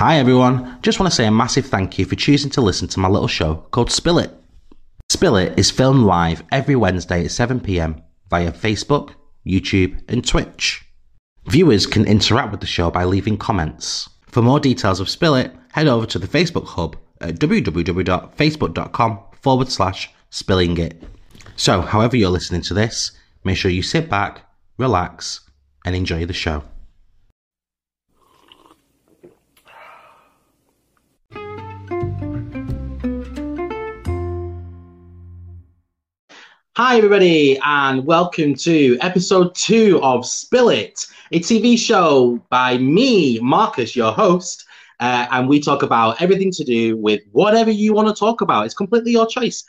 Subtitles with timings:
[0.00, 2.98] Hi everyone, just want to say a massive thank you for choosing to listen to
[2.98, 4.30] my little show called Spill It.
[5.10, 9.10] Spill It is filmed live every Wednesday at 7pm via Facebook,
[9.46, 10.86] YouTube, and Twitch.
[11.48, 14.08] Viewers can interact with the show by leaving comments.
[14.26, 19.68] For more details of Spill It, head over to the Facebook hub at www.facebook.com forward
[19.68, 21.02] slash spilling it.
[21.56, 23.12] So, however you're listening to this,
[23.44, 24.46] make sure you sit back,
[24.78, 25.40] relax,
[25.84, 26.64] and enjoy the show.
[36.82, 43.38] Hi, everybody, and welcome to episode two of Spill It, a TV show by me,
[43.40, 44.64] Marcus, your host.
[44.98, 48.64] Uh, and we talk about everything to do with whatever you want to talk about.
[48.64, 49.62] It's completely your choice.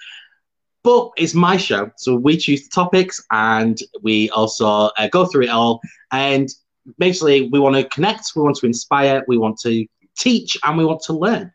[0.86, 5.44] But it's my show, so we choose the topics and we also uh, go through
[5.44, 5.82] it all.
[6.14, 6.48] And
[6.98, 9.86] basically, we want to connect, we want to inspire, we want to
[10.18, 11.52] teach, and we want to learn.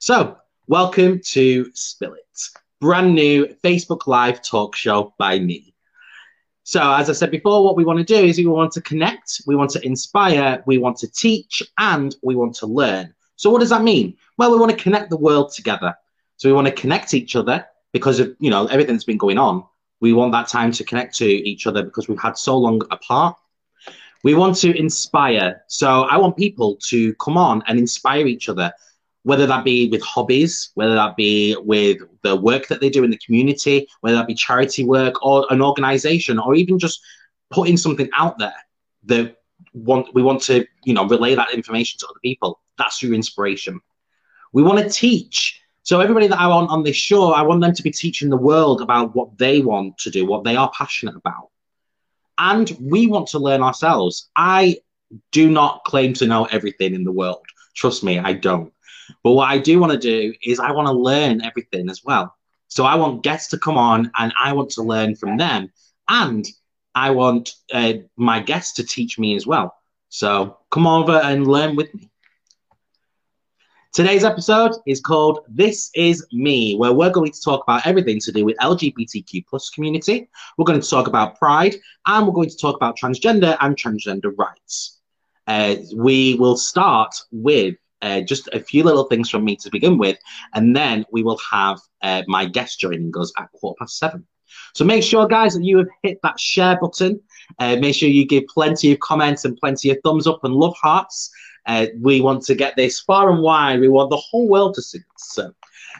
[0.00, 0.36] So,
[0.66, 2.26] welcome to Spill It
[2.80, 5.74] brand new Facebook Live talk show by me.
[6.64, 9.42] So, as I said before, what we want to do is we want to connect,
[9.46, 13.14] we want to inspire, we want to teach, and we want to learn.
[13.36, 14.16] So, what does that mean?
[14.36, 15.94] Well, we want to connect the world together.
[16.36, 19.38] So, we want to connect each other because of you know everything that's been going
[19.38, 19.64] on.
[20.00, 23.36] We want that time to connect to each other because we've had so long apart.
[24.24, 25.62] We want to inspire.
[25.68, 28.72] So, I want people to come on and inspire each other
[29.26, 33.10] whether that be with hobbies, whether that be with the work that they do in
[33.10, 37.00] the community, whether that be charity work or an organization, or even just
[37.50, 38.54] putting something out there
[39.06, 39.38] that
[39.74, 42.60] want we want to you know relay that information to other people.
[42.78, 43.80] That's your inspiration.
[44.52, 45.60] We want to teach.
[45.82, 48.36] So everybody that I want on this show, I want them to be teaching the
[48.36, 51.50] world about what they want to do, what they are passionate about.
[52.38, 54.30] And we want to learn ourselves.
[54.36, 54.78] I
[55.32, 57.44] do not claim to know everything in the world.
[57.74, 58.72] Trust me, I don't.
[59.22, 62.34] But what I do want to do is I want to learn everything as well.
[62.68, 65.70] So I want guests to come on and I want to learn from them.
[66.08, 66.46] And
[66.94, 69.74] I want uh, my guests to teach me as well.
[70.08, 72.10] So come over and learn with me.
[73.92, 78.32] Today's episode is called This Is Me, where we're going to talk about everything to
[78.32, 80.28] do with LGBTQ plus community.
[80.58, 84.36] We're going to talk about pride and we're going to talk about transgender and transgender
[84.36, 85.00] rights.
[85.46, 89.98] Uh, we will start with uh, just a few little things from me to begin
[89.98, 90.18] with,
[90.54, 94.26] and then we will have uh, my guest joining us at quarter past seven.
[94.74, 97.20] So make sure, guys, that you have hit that share button.
[97.58, 100.74] Uh, make sure you give plenty of comments and plenty of thumbs up and love
[100.80, 101.30] hearts.
[101.66, 103.80] Uh, we want to get this far and wide.
[103.80, 105.00] We want the whole world to see.
[105.16, 105.52] So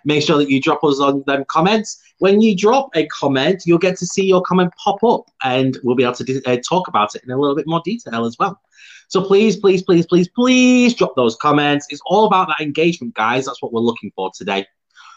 [0.04, 2.00] make sure that you drop us on them comments.
[2.18, 5.96] When you drop a comment, you'll get to see your comment pop up, and we'll
[5.96, 8.60] be able to uh, talk about it in a little bit more detail as well.
[9.08, 11.86] So please, please, please, please, please drop those comments.
[11.90, 13.46] It's all about that engagement, guys.
[13.46, 14.66] That's what we're looking for today.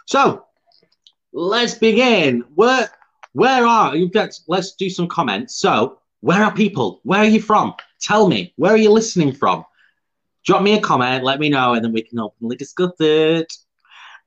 [0.06, 0.46] So
[1.34, 2.44] let's begin.
[2.56, 2.90] Where
[3.34, 4.10] where are you?
[4.48, 5.56] Let's do some comments.
[5.56, 7.00] So where are people?
[7.04, 7.74] Where are you from?
[8.02, 8.54] Tell me.
[8.58, 9.66] Where are you listening from?
[10.46, 11.24] Drop me a comment.
[11.24, 13.52] Let me know, and then we can openly discuss it.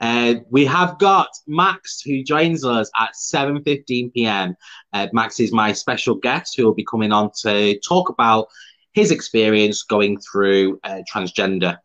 [0.01, 4.57] Uh, we have got Max who joins us at 7:15 p.m.
[4.93, 8.49] Uh, Max is my special guest who will be coming on to talk about
[8.93, 11.79] his experience going through uh, transgender.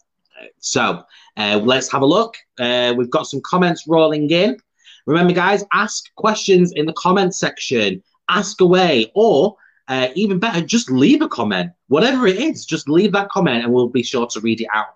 [0.60, 1.04] So
[1.38, 2.36] uh, let's have a look.
[2.60, 4.58] Uh, we've got some comments rolling in.
[5.06, 8.04] Remember, guys, ask questions in the comment section.
[8.30, 9.56] Ask away, or
[9.88, 11.72] uh, even better, just leave a comment.
[11.88, 14.88] Whatever it is, just leave that comment, and we'll be sure to read it out.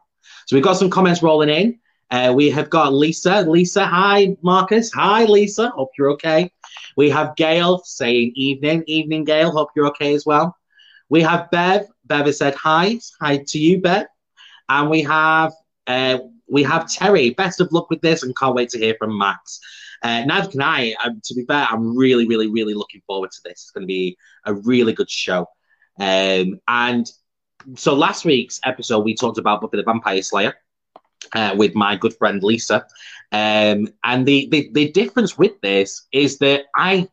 [0.48, 1.80] So we've got some comments rolling in.
[2.10, 3.44] Uh, we have got Lisa.
[3.44, 4.92] Lisa, hi, Marcus.
[4.92, 5.70] Hi, Lisa.
[5.70, 6.52] Hope you're okay.
[6.98, 8.84] We have Gail saying evening.
[8.86, 9.52] Evening, Gail.
[9.52, 10.58] Hope you're okay as well.
[11.08, 11.86] We have Bev.
[12.12, 13.00] Bev has said hi.
[13.22, 14.06] Hi to you, Bev.
[14.68, 15.54] And we have
[15.88, 16.18] uh,
[16.50, 17.30] we have Terry.
[17.30, 19.62] Best of luck with this, and can't wait to hear from Max.
[20.04, 20.94] Uh, neither can I.
[21.06, 23.54] Um, to be fair, I'm really, really, really looking forward to this.
[23.54, 25.48] It's going to be a really good show.
[26.02, 27.10] Um, and
[27.78, 30.56] so last week's episode, we talked about Buffy the Vampire Slayer
[31.34, 32.86] uh, with my good friend Lisa.
[33.32, 37.08] Um, and the, the, the difference with this is that I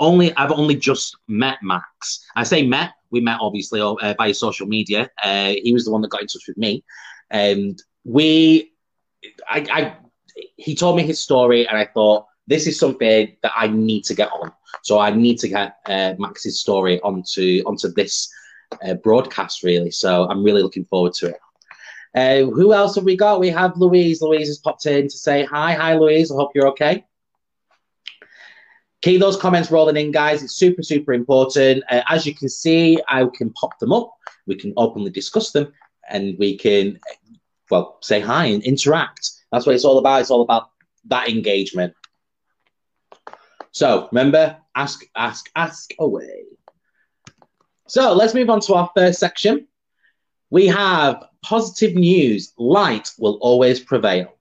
[0.00, 2.24] only I've only just met Max.
[2.34, 2.94] I say met.
[3.10, 5.10] We met obviously uh, via social media.
[5.22, 6.84] Uh, he was the one that got in touch with me,
[7.30, 8.72] and we,
[9.48, 9.96] I, I,
[10.56, 14.14] he told me his story, and I thought this is something that I need to
[14.14, 14.52] get on.
[14.82, 18.28] So I need to get uh, Max's story onto onto this
[18.84, 19.90] uh, broadcast really.
[19.90, 21.40] So I'm really looking forward to it.
[22.14, 23.40] Uh, who else have we got?
[23.40, 24.20] We have Louise.
[24.20, 25.74] Louise has popped in to say hi.
[25.74, 26.32] Hi, Louise.
[26.32, 27.04] I hope you're okay.
[29.02, 30.42] Keep those comments rolling in, guys.
[30.42, 31.82] It's super, super important.
[31.90, 34.12] Uh, as you can see, I can pop them up.
[34.46, 35.72] We can openly discuss them,
[36.08, 36.98] and we can
[37.70, 39.30] well, say hi and interact.
[39.52, 40.20] That's what it's all about.
[40.20, 40.70] It's all about
[41.06, 41.94] that engagement.
[43.72, 46.44] So remember, ask, ask, ask away.
[47.86, 49.66] So let's move on to our first section.
[50.50, 52.52] We have positive news.
[52.58, 54.34] Light will always prevail.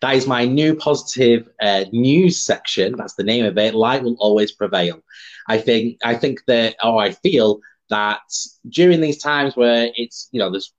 [0.00, 2.96] That is my new positive uh, news section.
[2.96, 3.74] That's the name of it.
[3.74, 5.02] Light will always prevail.
[5.48, 5.98] I think.
[6.04, 7.60] I think that, or I feel
[7.90, 8.20] that
[8.68, 10.72] during these times where it's you know there's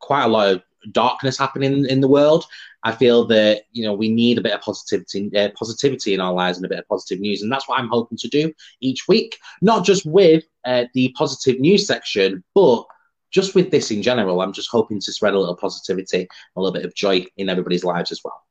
[0.00, 2.44] quite a lot of darkness happening in the world,
[2.82, 6.32] I feel that you know we need a bit of positivity, uh, positivity in our
[6.32, 9.06] lives, and a bit of positive news, and that's what I'm hoping to do each
[9.08, 9.38] week.
[9.60, 12.84] Not just with uh, the positive news section, but
[13.30, 14.40] just with this in general.
[14.40, 17.84] I'm just hoping to spread a little positivity, a little bit of joy in everybody's
[17.84, 18.42] lives as well.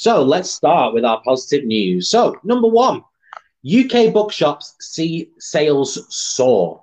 [0.00, 2.08] So let's start with our positive news.
[2.08, 3.04] So number one,
[3.66, 6.82] UK bookshops see sales soar.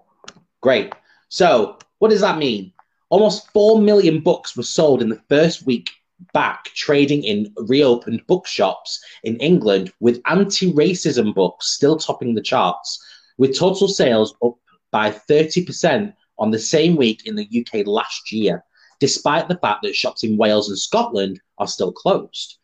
[0.62, 0.94] Great.
[1.30, 2.74] So what does that mean?
[3.10, 5.90] Almost 4 million books were sold in the first week
[6.32, 13.04] back trading in reopened bookshops in England, with anti racism books still topping the charts,
[13.40, 14.60] with total sales up
[14.92, 18.64] by 30% on the same week in the UK last year,
[19.00, 22.60] despite the fact that shops in Wales and Scotland are still closed.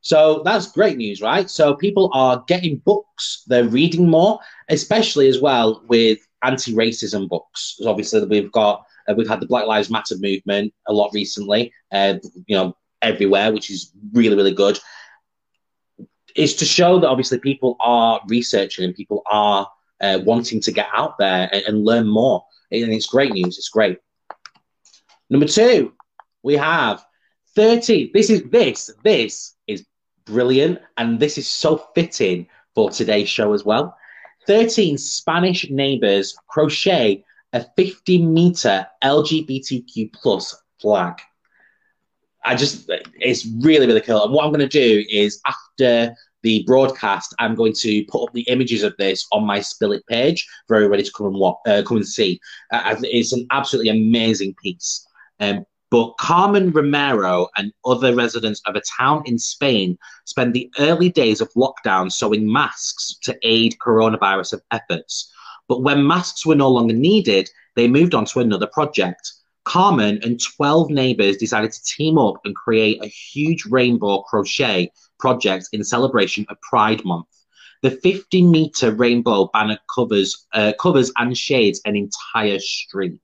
[0.00, 1.50] So that's great news, right?
[1.50, 7.78] So people are getting books, they're reading more, especially as well with anti-racism books.
[7.84, 11.72] Obviously, we've got uh, we've had the Black Lives Matter movement a lot recently.
[11.90, 12.14] Uh,
[12.46, 14.78] you know, everywhere, which is really, really good,
[16.36, 19.68] is to show that obviously people are researching and people are
[20.00, 22.44] uh, wanting to get out there and, and learn more.
[22.70, 23.58] And it's great news.
[23.58, 23.98] It's great.
[25.30, 25.92] Number two,
[26.42, 27.04] we have
[27.58, 28.12] 30.
[28.14, 29.84] This is this, this is
[30.26, 30.78] brilliant.
[30.96, 32.46] And this is so fitting
[32.76, 33.96] for today's show as well.
[34.46, 41.14] 13 Spanish neighbors crochet a 50 meter LGBTQ plus flag.
[42.44, 42.88] I just,
[43.18, 44.22] it's really, really cool.
[44.22, 46.14] And what I'm going to do is after
[46.44, 50.06] the broadcast, I'm going to put up the images of this on my Spill It
[50.06, 52.38] page for everybody to come and watch, uh, come and see.
[52.72, 55.04] Uh, it's an absolutely amazing piece.
[55.40, 59.96] Um, but Carmen Romero and other residents of a town in Spain
[60.26, 65.32] spent the early days of lockdown sewing masks to aid coronavirus efforts.
[65.66, 69.32] But when masks were no longer needed, they moved on to another project.
[69.64, 75.68] Carmen and 12 neighbors decided to team up and create a huge rainbow crochet project
[75.72, 77.26] in celebration of Pride Month.
[77.82, 83.20] The 50 meter rainbow banner covers uh, covers and shades an entire street.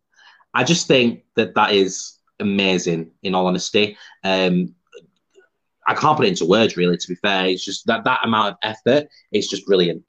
[0.52, 3.10] I just think that that is amazing.
[3.22, 4.75] In all honesty, um,
[5.86, 6.76] I can't put it into words.
[6.76, 10.02] Really, to be fair, it's just that that amount of effort is just brilliant.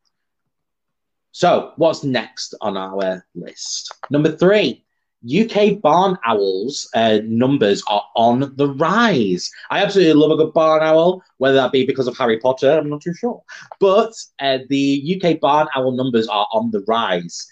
[1.31, 3.93] So, what's next on our list?
[4.09, 4.85] Number three,
[5.25, 9.49] UK barn owls uh, numbers are on the rise.
[9.71, 12.89] I absolutely love a good barn owl, whether that be because of Harry Potter, I'm
[12.89, 13.41] not too sure.
[13.79, 17.45] But uh, the UK barn owl numbers are on the rise.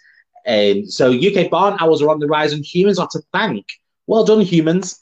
[0.45, 3.65] Um, so UK barn owls are on the rise, and humans are to thank.
[4.07, 4.99] Well done, humans,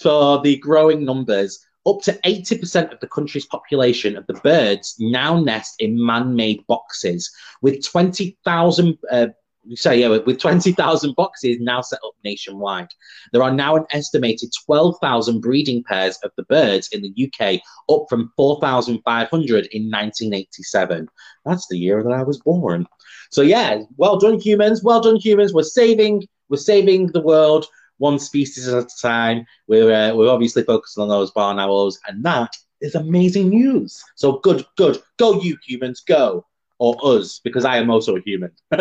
[0.00, 1.64] for the growing numbers.
[1.86, 6.66] Up to 80% of the country's population of the birds now nest in man made
[6.66, 7.30] boxes,
[7.60, 9.26] with 20,000 uh,
[9.74, 12.88] so yeah, with 20,000 boxes now set up nationwide,
[13.32, 18.06] there are now an estimated 12,000 breeding pairs of the birds in the UK, up
[18.08, 21.08] from 4,500 in 1987.
[21.44, 22.86] That's the year that I was born.
[23.30, 25.54] So yeah, well done humans, well done humans.
[25.54, 27.66] We're saving, we're saving the world
[27.98, 29.46] one species at a time.
[29.66, 34.02] We're uh, we're obviously focusing on those barn owls, and that is amazing news.
[34.14, 36.46] So good, good, go you humans, go
[36.78, 38.50] or us, because I am also a human.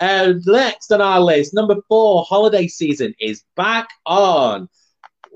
[0.00, 4.68] and next on our list, number four, holiday season is back on.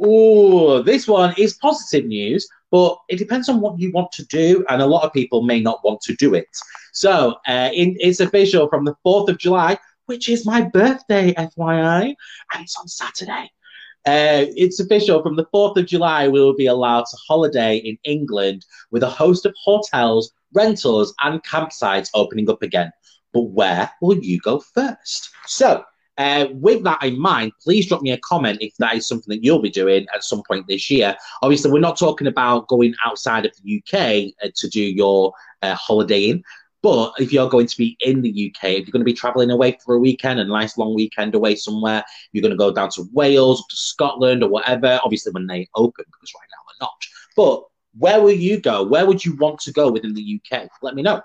[0.02, 4.64] Oh, this one is positive news, but it depends on what you want to do,
[4.68, 6.48] and a lot of people may not want to do it.
[6.92, 9.78] So uh, in, it's official from the 4th of July,
[10.10, 12.16] which is my birthday, FYI,
[12.52, 13.48] and it's on Saturday.
[14.04, 17.96] Uh, it's official from the 4th of July, we will be allowed to holiday in
[18.02, 22.90] England with a host of hotels, rentals, and campsites opening up again.
[23.32, 25.30] But where will you go first?
[25.46, 25.84] So,
[26.18, 29.44] uh, with that in mind, please drop me a comment if that is something that
[29.44, 31.16] you'll be doing at some point this year.
[31.40, 35.76] Obviously, we're not talking about going outside of the UK uh, to do your uh,
[35.76, 36.42] holidaying.
[36.82, 39.50] But if you're going to be in the UK, if you're going to be traveling
[39.50, 42.88] away for a weekend, a nice long weekend away somewhere, you're going to go down
[42.90, 44.98] to Wales, to Scotland, or whatever.
[45.04, 47.06] Obviously, when they open, because right now they're not.
[47.36, 47.64] But
[47.98, 48.82] where will you go?
[48.82, 50.68] Where would you want to go within the UK?
[50.80, 51.20] Let me know.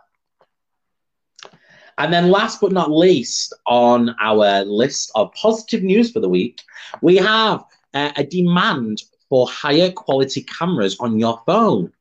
[1.98, 6.62] And then, last but not least, on our list of positive news for the week,
[7.02, 11.94] we have uh, a demand for higher quality cameras on your phone.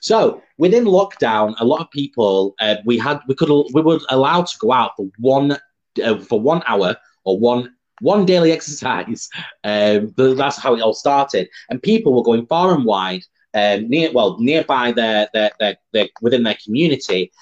[0.00, 4.46] So within lockdown, a lot of people uh, we had we could we were allowed
[4.48, 5.56] to go out for one
[6.04, 9.28] uh, for one hour or one one daily exercise.
[9.64, 13.22] Um, that's how it all started, and people were going far and wide,
[13.54, 17.32] um, near well nearby their, their their, their within their community,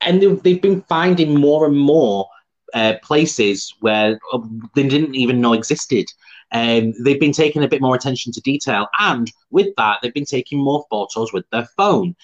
[0.00, 2.28] and they've, they've been finding more and more
[2.74, 4.38] uh, places where uh,
[4.74, 6.06] they didn't even know existed.
[6.52, 10.24] Um, they've been taking a bit more attention to detail, and with that, they've been
[10.24, 12.14] taking more photos with their phone.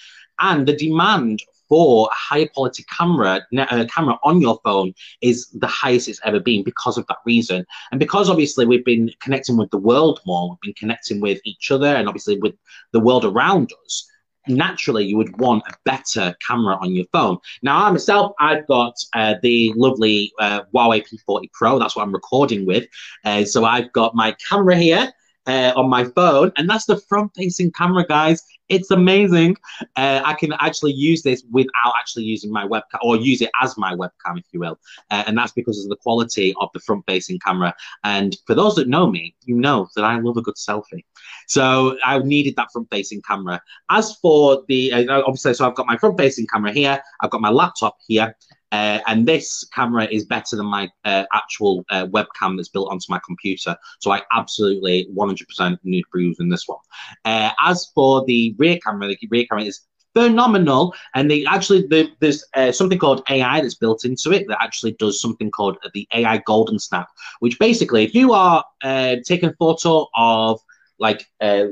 [0.41, 5.67] And the demand for a higher quality camera uh, camera on your phone is the
[5.67, 9.71] highest it's ever been because of that reason, and because obviously we've been connecting with
[9.71, 12.55] the world more, we've been connecting with each other, and obviously with
[12.93, 14.09] the world around us
[14.49, 17.39] naturally you would want a better camera on your phone.
[17.63, 21.79] Now, I myself, I've got uh, the lovely uh, Huawei P40 Pro.
[21.79, 22.87] That's what I'm recording with.
[23.25, 25.13] Uh, so I've got my camera here
[25.47, 28.43] uh, on my phone, and that's the front-facing camera, guys.
[28.69, 29.57] It's amazing.
[29.97, 33.77] Uh, I can actually use this without actually using my webcam, or use it as
[33.77, 34.79] my webcam, if you will.
[35.11, 37.75] Uh, and that's because of the quality of the front-facing camera.
[38.05, 41.05] And for those that know me, you know that I love a good selfie.
[41.47, 43.61] So I needed that front-facing camera.
[43.91, 47.03] As for the, uh, obviously, so I've got my front-facing camera here.
[47.21, 48.37] I've got my laptop here.
[48.73, 53.07] Uh, and this camera is better than my uh, actual uh, webcam that's built onto
[53.09, 53.77] my computer.
[54.01, 56.79] So I absolutely 100% need for using this one.
[57.25, 59.83] Uh, as for the rear camera, the rear camera is
[60.15, 60.95] phenomenal.
[61.15, 64.93] And they actually, the, there's uh, something called AI that's built into it that actually
[64.93, 67.09] does something called the AI Golden Snap,
[67.41, 70.61] which basically, if you are uh, taking a photo of
[70.99, 71.71] like a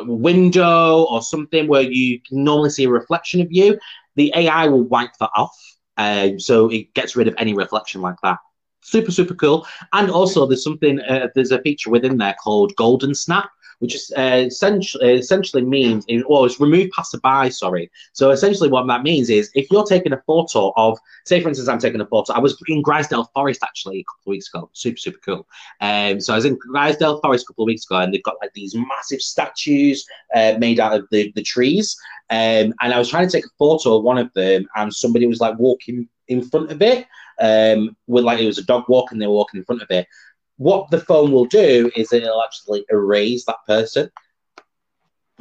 [0.00, 3.78] window or something where you can normally see a reflection of you,
[4.16, 5.56] the AI will wipe that off
[5.96, 8.38] um, so it gets rid of any reflection like that.
[8.82, 9.66] Super, super cool.
[9.92, 14.12] And also, there's something, uh, there's a feature within there called Golden Snap, which is
[14.16, 17.90] uh, essentially, essentially means, well, it's remove passerby, sorry.
[18.12, 21.68] So essentially, what that means is if you're taking a photo of, say, for instance,
[21.68, 24.70] I'm taking a photo, I was in Grizedale Forest actually a couple of weeks ago,
[24.72, 25.46] super, super cool.
[25.80, 28.36] Um, so I was in Grizedale Forest a couple of weeks ago, and they've got
[28.40, 31.96] like these massive statues uh, made out of the, the trees.
[32.30, 35.26] Um, and I was trying to take a photo of one of them, and somebody
[35.26, 37.06] was like walking in front of it,
[37.40, 39.90] um, with like it was a dog walk, and they were walking in front of
[39.90, 40.06] it.
[40.56, 44.10] What the phone will do is it'll actually erase that person.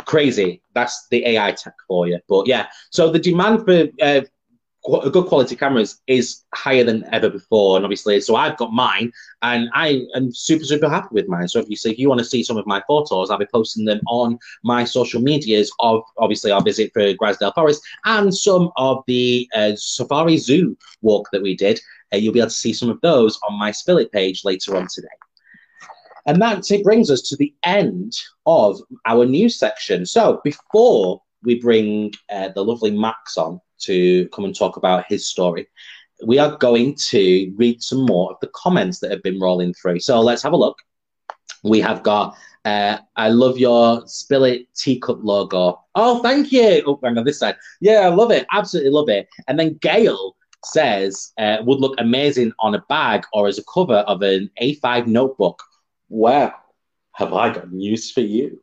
[0.05, 0.61] Crazy.
[0.73, 2.19] That's the AI tech for you.
[2.27, 4.21] But yeah, so the demand for uh,
[4.83, 7.77] good quality cameras is higher than ever before.
[7.77, 11.47] And obviously, so I've got mine and I am super, super happy with mine.
[11.47, 14.01] So obviously, if you want to see some of my photos, I'll be posting them
[14.07, 19.49] on my social medias of obviously our visit for Grizedale Forest and some of the
[19.55, 21.79] uh, Safari Zoo walk that we did.
[22.13, 24.75] Uh, you'll be able to see some of those on my Spill It page later
[24.75, 25.07] on today.
[26.25, 28.13] And that brings us to the end
[28.45, 30.05] of our news section.
[30.05, 35.27] So before we bring uh, the lovely Max on, to come and talk about his
[35.27, 35.67] story.
[36.25, 39.99] We are going to read some more of the comments that have been rolling through.
[39.99, 40.77] So let's have a look.
[41.63, 45.83] We have got uh, I love your Spill It teacup logo.
[45.95, 46.81] Oh, thank you.
[46.87, 47.57] Oh, hang on this side.
[47.81, 48.47] Yeah, I love it.
[48.53, 49.27] Absolutely love it.
[49.47, 53.97] And then Gail says uh, would look amazing on a bag or as a cover
[53.97, 55.61] of an A5 notebook.
[56.09, 56.53] Well,
[57.13, 58.59] have I got news for you?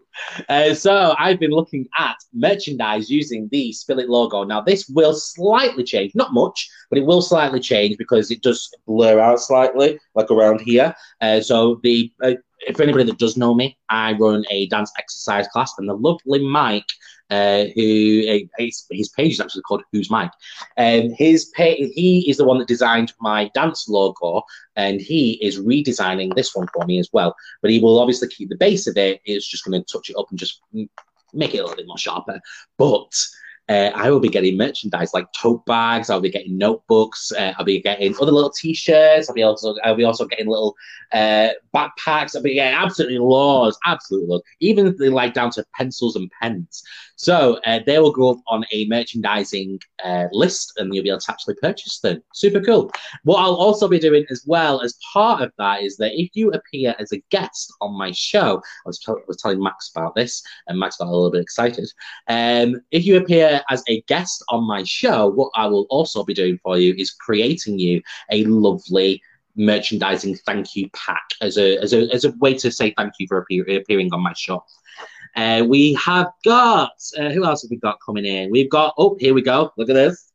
[0.49, 4.43] Uh, so I've been looking at merchandise using the Spill It logo.
[4.43, 8.71] Now this will slightly change, not much, but it will slightly change because it does
[8.87, 10.95] blur out slightly, like around here.
[11.21, 15.49] Uh, so the uh, if anybody that does know me, I run a dance exercise
[15.49, 16.87] class, and the lovely Mike
[17.31, 20.33] uh, who his, his, page is actually called Who's Mike.
[20.77, 24.43] Um, his page, he is the one that designed my dance logo,
[24.77, 27.35] and he is redesigning this one for me as well.
[27.63, 29.21] But he will obviously keep the base of it.
[29.25, 30.61] It's just going to touch it up and just
[31.33, 32.41] make it a little bit more sharper.
[32.77, 33.13] But
[33.71, 36.11] uh, I will be getting merchandise like tote bags.
[36.11, 37.31] I'll be getting notebooks.
[37.31, 39.29] Uh, I'll be getting other little T-shirts.
[39.29, 40.75] I'll be also I'll be also getting little
[41.13, 42.35] uh, backpacks.
[42.35, 44.45] I'll be getting absolutely loads, absolutely loads.
[44.59, 46.83] Even like down to pencils and pens.
[47.15, 51.21] So uh, they will go up on a merchandising uh, list, and you'll be able
[51.21, 52.23] to actually purchase them.
[52.33, 52.91] Super cool.
[53.25, 56.51] What I'll also be doing as well as part of that is that if you
[56.53, 58.99] appear as a guest on my show, I was,
[59.29, 61.89] was telling Max about this, and Max got a little bit excited.
[62.27, 66.35] Um, if you appear as a guest on my show, what I will also be
[66.35, 69.23] doing for you is creating you a lovely
[69.57, 73.27] merchandising thank you pack as a as a as a way to say thank you
[73.29, 74.65] for appear, appearing on my show.
[75.37, 78.51] Uh, we have got uh, who else have we got coming in?
[78.51, 79.73] We've got oh here we go.
[79.77, 80.33] Look at this.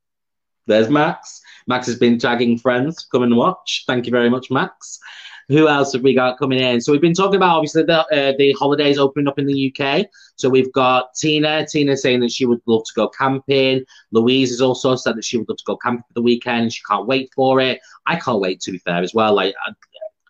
[0.68, 1.42] There's Max.
[1.68, 3.08] Max has been tagging friends.
[3.12, 3.84] Come and watch.
[3.88, 5.00] Thank you very much, Max.
[5.48, 6.82] Who else have we got coming in?
[6.82, 10.06] So we've been talking about obviously the uh, the holidays opening up in the UK.
[10.36, 11.66] So we've got Tina.
[11.66, 13.86] Tina saying that she would love to go camping.
[14.12, 16.74] Louise has also said that she would love to go camping for the weekend.
[16.74, 17.80] She can't wait for it.
[18.06, 19.34] I can't wait to be fair as well.
[19.34, 19.72] Like I,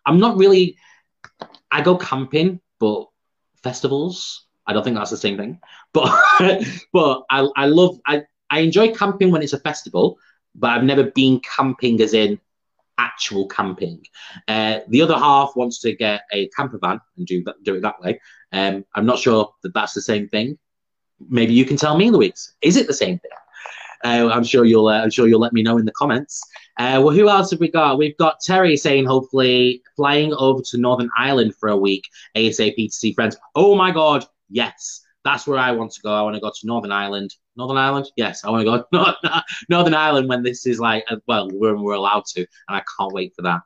[0.04, 0.76] I'm not really.
[1.70, 3.08] I go camping, but
[3.62, 4.46] festivals.
[4.66, 5.60] I don't think that's the same thing.
[5.92, 10.18] But but I, I love I, I enjoy camping when it's a festival,
[10.54, 12.38] but I've never been camping as in
[12.98, 14.02] actual camping.
[14.48, 17.82] Uh, the other half wants to get a camper van and do that, do it
[17.82, 18.20] that way.
[18.52, 20.58] Um, I'm not sure that that's the same thing.
[21.28, 22.54] Maybe you can tell me, Louise.
[22.62, 23.30] Is it the same thing?
[24.04, 24.88] Uh, I'm sure you'll.
[24.88, 26.40] Uh, I'm sure you'll let me know in the comments.
[26.78, 27.98] Uh, well, who else have we got?
[27.98, 32.04] We've got Terry saying, hopefully flying over to Northern Ireland for a week
[32.36, 33.36] ASAP to see friends.
[33.54, 36.12] Oh my God, yes, that's where I want to go.
[36.12, 37.34] I want to go to Northern Ireland.
[37.56, 38.06] Northern Ireland?
[38.16, 41.94] Yes, I want to go Northern Ireland when this is like, uh, well, when we're
[41.94, 43.60] allowed to, and I can't wait for that.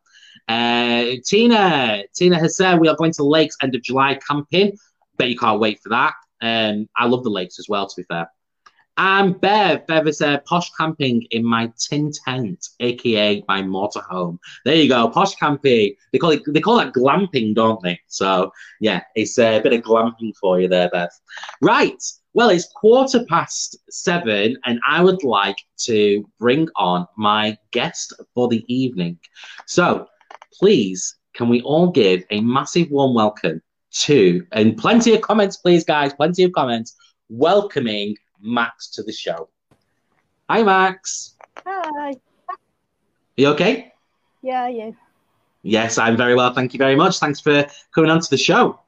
[0.49, 4.77] Uh, Tina, Tina has said we are going to lakes end of July camping.
[5.17, 6.15] Bet you can't wait for that.
[6.41, 8.29] Um, I love the lakes as well, to be fair.
[9.03, 14.37] And Bev, Bev is uh, posh camping in my tin tent, aka my motorhome.
[14.67, 15.95] There you go, posh camping.
[16.13, 17.99] They call it they call that glamping, don't they?
[18.09, 21.09] So yeah, it's a bit of glamping for you there, Bev.
[21.63, 22.03] Right.
[22.35, 28.49] Well, it's quarter past seven, and I would like to bring on my guest for
[28.49, 29.19] the evening.
[29.67, 30.09] So
[30.59, 33.63] please, can we all give a massive warm welcome
[34.03, 36.95] to, and plenty of comments, please, guys, plenty of comments,
[37.31, 39.49] welcoming Max to the show.
[40.49, 41.37] Hi, Max.
[41.65, 42.11] Hi.
[42.11, 42.17] Are
[43.37, 43.93] you okay?
[44.43, 44.97] Yeah, you.
[45.63, 46.53] Yes, I'm very well.
[46.55, 47.19] Thank you very much.
[47.19, 48.81] Thanks for coming on to the show.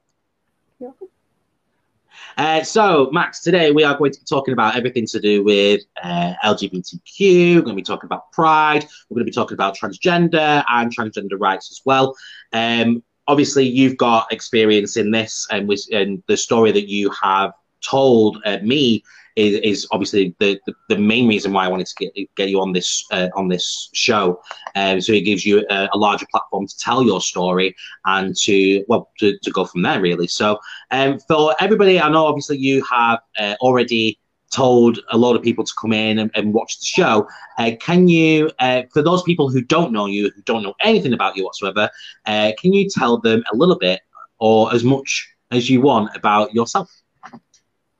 [2.35, 5.81] Uh, so, Max, today we are going to be talking about everything to do with
[6.01, 7.55] uh, LGBTQ.
[7.55, 8.85] We're going to be talking about pride.
[9.09, 12.15] We're going to be talking about transgender and transgender rights as well.
[12.51, 17.53] Um, obviously, you've got experience in this, and, with, and the story that you have
[17.83, 19.03] told uh, me
[19.35, 22.61] is, is obviously the, the, the, main reason why I wanted to get, get you
[22.61, 24.41] on this uh, on this show.
[24.75, 28.85] Um, so it gives you a, a, larger platform to tell your story and to
[28.87, 30.27] well to, to go from there really.
[30.27, 30.59] So
[30.91, 34.19] um, for everybody, I know obviously you have uh, already
[34.53, 37.27] told a lot of people to come in and, and watch the show.
[37.57, 41.13] Uh, can you, uh, for those people who don't know you, who don't know anything
[41.13, 41.89] about you whatsoever,
[42.27, 44.01] uh, can you tell them a little bit
[44.37, 46.89] or as much as you want about yourself?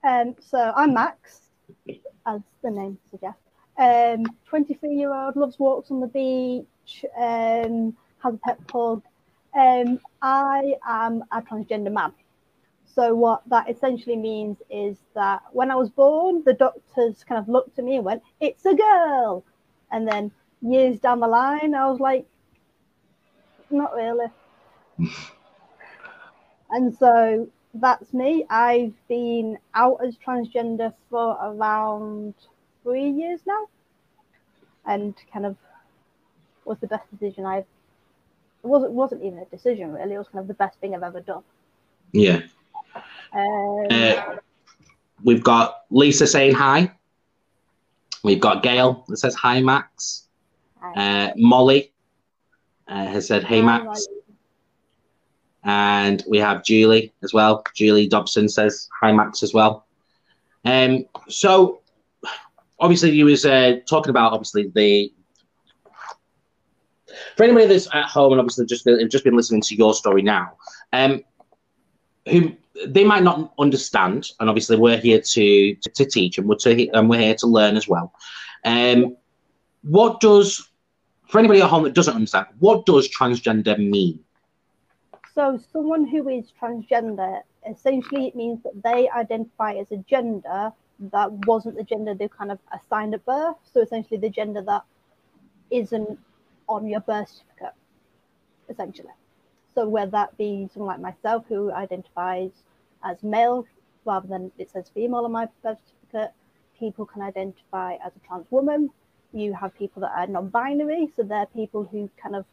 [0.03, 1.41] Um, so I'm Max,
[2.25, 3.39] as the name suggests.
[3.77, 9.01] Um, 23 year old, loves walks on the beach, um, has a pet pug.
[9.57, 12.11] Um, I am a transgender man.
[12.85, 17.47] So what that essentially means is that when I was born, the doctors kind of
[17.47, 19.43] looked at me and went, "It's a girl,"
[19.91, 22.27] and then years down the line, I was like,
[23.71, 24.27] "Not really."
[26.69, 28.45] and so that's me.
[28.49, 32.35] I've been out as transgender for around
[32.83, 33.67] three years now,
[34.85, 35.57] and kind of
[36.65, 37.65] was the best decision I've.
[38.63, 40.13] It wasn't wasn't even a decision really.
[40.13, 41.43] It was kind of the best thing I've ever done.
[42.11, 42.41] Yeah.
[43.33, 44.35] Um, uh,
[45.23, 46.91] we've got Lisa saying hi.
[48.23, 50.27] We've got Gail that says hi, Max.
[50.79, 50.93] Hi.
[51.25, 51.91] Uh, Molly
[52.87, 54.07] uh, has said hey, hi, Max.
[55.63, 57.63] And we have Julie as well.
[57.73, 59.85] Julie Dobson says hi, Max, as well.
[60.65, 61.81] Um, so
[62.79, 65.13] obviously you was uh, talking about obviously the
[67.37, 70.21] for anybody that's at home and obviously just been, just been listening to your story
[70.21, 70.57] now,
[70.91, 71.23] um,
[72.27, 72.55] who
[72.87, 76.89] they might not understand, and obviously we're here to to, to teach and we're to,
[76.89, 78.13] and we're here to learn as well.
[78.65, 79.15] Um,
[79.83, 80.69] what does
[81.27, 84.19] for anybody at home that doesn't understand, what does transgender mean?
[85.35, 91.31] So, someone who is transgender, essentially, it means that they identify as a gender that
[91.47, 93.57] wasn't the gender they kind of assigned at birth.
[93.63, 94.83] So, essentially, the gender that
[95.71, 96.19] isn't
[96.69, 97.73] on your birth certificate,
[98.69, 99.13] essentially.
[99.73, 102.51] So, whether that be someone like myself who identifies
[103.03, 103.65] as male
[104.05, 106.35] rather than it says female on my birth certificate,
[106.77, 108.91] people can identify as a trans woman.
[109.31, 112.45] You have people that are non binary, so they're people who kind of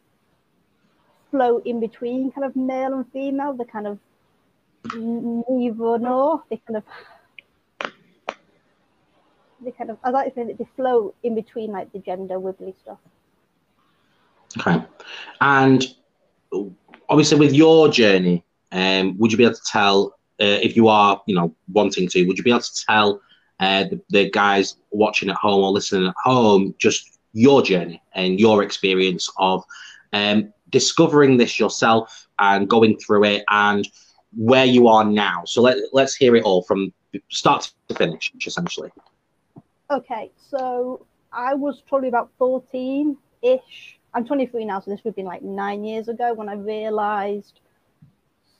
[1.31, 3.53] float in between kind of male and female.
[3.55, 3.99] the kind of
[4.95, 6.43] neither nor.
[6.51, 6.85] They kind of
[9.63, 12.39] they kind of I like to think that they float in between like the gender
[12.39, 12.99] wibbly stuff.
[14.59, 14.85] Okay,
[15.41, 15.85] and
[17.09, 21.21] obviously with your journey, um, would you be able to tell uh, if you are,
[21.27, 22.25] you know, wanting to?
[22.25, 23.21] Would you be able to tell
[23.61, 28.41] uh, the, the guys watching at home or listening at home just your journey and
[28.41, 29.63] your experience of
[30.13, 33.89] um, discovering this yourself and going through it and
[34.37, 35.43] where you are now.
[35.45, 36.93] So let, let's hear it all from
[37.31, 38.91] start to finish, essentially.
[39.91, 43.99] Okay, so I was probably about 14 ish.
[44.15, 47.61] I'm 23 now, so this would have been like nine years ago when I realized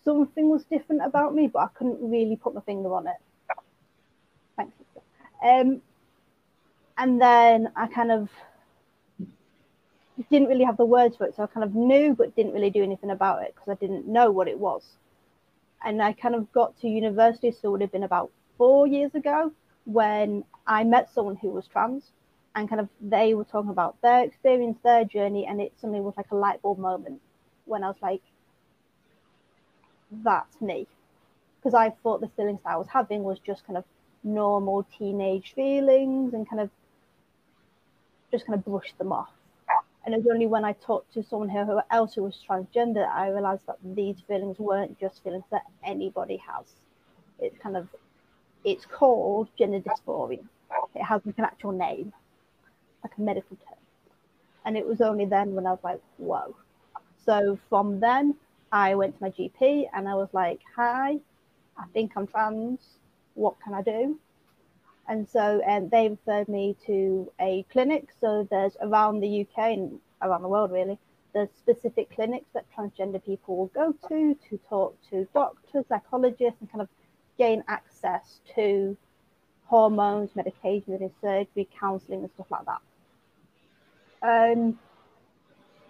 [0.05, 3.17] something was different about me, but I couldn't really put my finger on it.
[4.57, 5.49] Thank you.
[5.49, 5.83] Um,
[6.99, 8.29] and then I kind of
[10.31, 12.71] didn't really have the words for it, so I kind of knew but didn't really
[12.71, 14.83] do anything about it because I didn't know what it was.
[15.85, 19.15] And I kind of got to university, so it would have been about four years
[19.15, 19.53] ago
[19.85, 22.13] when I met someone who was trans
[22.55, 26.15] and kind of they were talking about their experience, their journey, and it suddenly was
[26.17, 27.21] like a light bulb moment
[27.65, 28.23] when I was like,
[30.13, 30.87] that's me.
[31.59, 33.85] Because I thought the feelings that I was having was just kind of
[34.23, 36.71] normal teenage feelings and kind of
[38.31, 39.31] just kind of brushed them off.
[40.05, 43.13] And it was only when I talked to someone who, else who was transgender that
[43.13, 46.67] I realized that these feelings weren't just feelings that anybody has.
[47.39, 47.89] It's kind of,
[48.65, 50.43] it's called gender dysphoria.
[50.95, 52.13] It has like an actual name,
[53.03, 53.79] like a medical term.
[54.65, 56.57] And it was only then when I was like, whoa.
[57.25, 58.37] So from then,
[58.73, 61.19] I went to my GP and I was like, hi,
[61.77, 62.81] I think I'm trans.
[63.35, 64.19] What can I do?
[65.11, 68.11] And so um, they referred me to a clinic.
[68.21, 71.01] So there's around the UK and around the world, really,
[71.35, 76.71] there's specific clinics that transgender people will go to to talk to doctors, psychologists, and
[76.71, 76.89] kind of
[77.39, 78.97] gain access to
[79.65, 82.67] hormones, medication, surgery, counselling, and stuff like
[84.23, 84.53] that.
[84.53, 84.79] Um,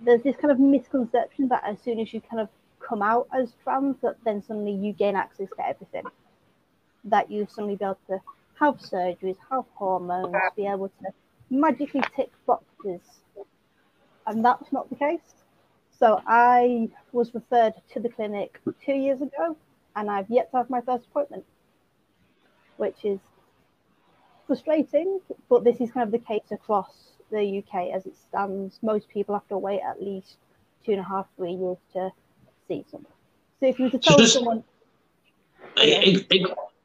[0.00, 3.52] there's this kind of misconception that as soon as you kind of come out as
[3.62, 6.04] trans, that then suddenly you gain access to everything.
[7.04, 8.20] That you suddenly be able to
[8.60, 11.06] have surgeries, have hormones, be able to
[11.48, 13.00] magically tick boxes.
[14.26, 15.34] And that's not the case.
[15.98, 19.56] So I was referred to the clinic two years ago,
[19.96, 21.44] and I've yet to have my first appointment,
[22.76, 23.18] which is
[24.46, 28.78] frustrating, but this is kind of the case across the UK as it stands.
[28.82, 30.36] Most people have to wait at least
[30.84, 32.10] two and a half, three years to
[32.68, 33.12] see someone.
[33.60, 34.64] So if you were to tell just, someone,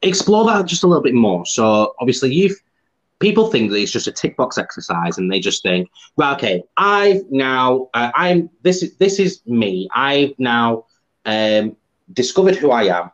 [0.02, 1.46] explore that just a little bit more.
[1.46, 2.60] So obviously, you've
[3.18, 6.62] people think that it's just a tick box exercise, and they just think, well, okay,
[6.76, 9.88] I've now, uh, I'm this is this is me.
[9.94, 10.86] I've now
[11.24, 11.76] um,
[12.12, 13.10] discovered who I am,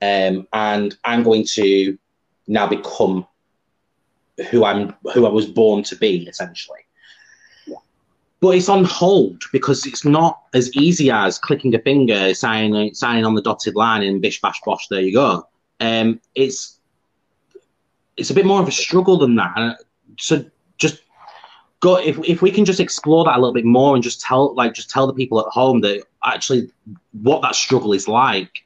[0.00, 1.98] um, and I'm going to
[2.46, 3.26] now become
[4.50, 6.80] who I'm who I was born to be, essentially
[8.42, 13.24] but it's on hold because it's not as easy as clicking a finger, signing signing
[13.24, 15.48] on the dotted line, and bish bash bosh, there you go.
[15.82, 16.78] Um, it's
[18.16, 19.78] it's a bit more of a struggle than that.
[20.18, 20.44] So
[20.78, 21.02] just
[21.80, 24.54] go if if we can just explore that a little bit more and just tell
[24.54, 26.70] like just tell the people at home that actually
[27.10, 28.64] what that struggle is like.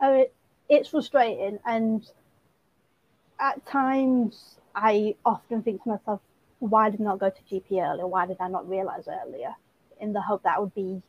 [0.00, 0.34] Oh, it,
[0.68, 2.04] it's frustrating, and
[3.38, 6.20] at times I often think to myself,
[6.58, 8.08] why did I not go to GP earlier?
[8.08, 9.54] Why did I not realize earlier?
[10.00, 11.00] In the hope that I would be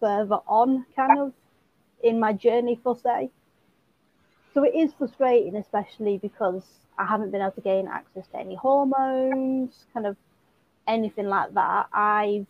[0.00, 1.32] further on, kind of,
[2.02, 3.30] in my journey, for say.
[4.54, 6.62] So it is frustrating, especially because
[6.96, 10.16] I haven't been able to gain access to any hormones, kind of
[10.86, 11.88] anything like that.
[11.92, 12.46] I've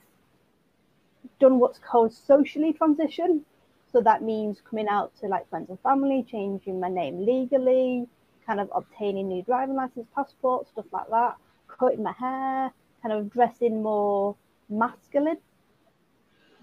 [1.40, 3.44] done what's called socially transition.
[3.90, 8.06] So that means coming out to like friends and family, changing my name legally,
[8.46, 11.36] kind of obtaining new driving license, passport, stuff like that
[11.78, 14.36] cutting my hair, kind of dressing more
[14.68, 15.38] masculine,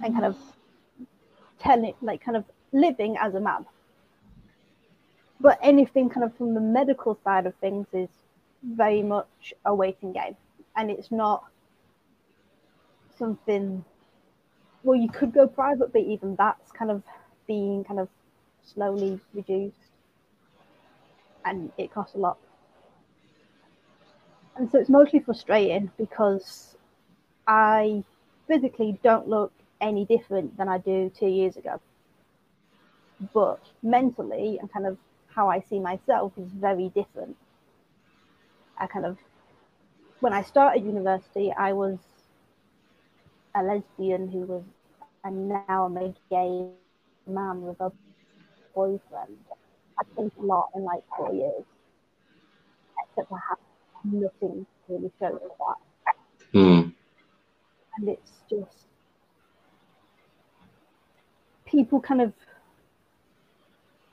[0.03, 0.37] and kind of
[1.59, 3.65] telling, like, kind of living as a man.
[5.41, 8.09] But anything kind of from the medical side of things is
[8.63, 10.35] very much a waiting game,
[10.75, 11.45] and it's not
[13.17, 13.83] something.
[14.83, 17.03] Well, you could go private, but even that's kind of
[17.47, 18.07] being kind of
[18.63, 19.75] slowly reduced,
[21.43, 22.37] and it costs a lot
[24.55, 26.75] and so it's mostly frustrating because
[27.47, 28.03] I
[28.47, 31.79] physically don't look any different than I do two years ago.
[33.33, 34.97] But mentally and kind of
[35.33, 37.35] how I see myself is very different.
[38.77, 39.17] I kind of,
[40.19, 41.97] when I started university, I was
[43.55, 44.63] a lesbian who was,
[45.23, 46.67] and now I'm a gay
[47.27, 47.91] man with a
[48.73, 49.37] boyfriend.
[49.99, 51.63] I think a lot in like four years,
[53.09, 53.57] except I have
[54.03, 55.39] nothing really shows
[56.05, 56.15] that.
[56.53, 56.93] Mm.
[57.97, 58.87] And it's just
[61.65, 62.33] people kind of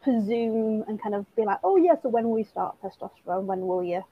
[0.03, 3.45] presume and kind of be like, oh, yeah, so when will we start testosterone?
[3.45, 4.05] When will you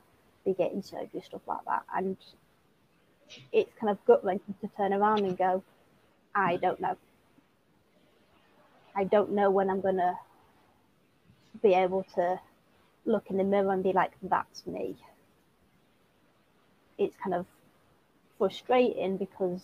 [0.45, 1.23] be getting surgery?
[1.25, 1.83] Stuff like that.
[1.95, 2.17] And
[3.53, 5.63] it's kind of gut wrenching to turn around and go,
[6.35, 6.97] I don't know.
[8.95, 10.19] I don't know when I'm to
[11.63, 12.41] be able to
[13.05, 14.97] look in the mirror and be like, that's me.
[16.99, 17.47] It's kind of
[18.39, 19.63] frustrating because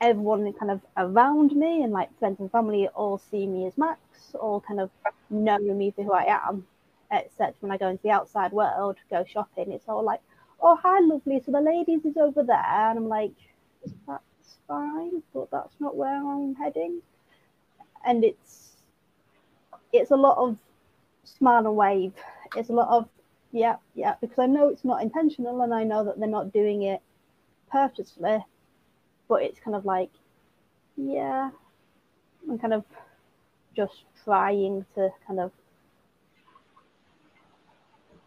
[0.00, 4.00] everyone kind of around me and like friends and family all see me as Max,
[4.34, 4.90] all kind of
[5.30, 6.66] know me for who I am,
[7.10, 10.20] except when I go into the outside world, go shopping, it's all like,
[10.60, 11.40] oh, hi, lovely.
[11.44, 12.56] So the ladies is over there.
[12.56, 13.32] And I'm like,
[14.06, 17.00] that's fine, but that's not where I'm heading.
[18.06, 18.76] And it's,
[19.92, 20.56] it's a lot of
[21.24, 22.12] smile and wave.
[22.56, 23.08] It's a lot of,
[23.52, 26.82] yeah, yeah, because I know it's not intentional and I know that they're not doing
[26.82, 27.00] it
[27.70, 28.44] purposely,
[29.28, 30.10] but it's kind of like,
[30.96, 31.50] yeah,
[32.48, 32.84] I'm kind of
[33.76, 35.52] just trying to kind of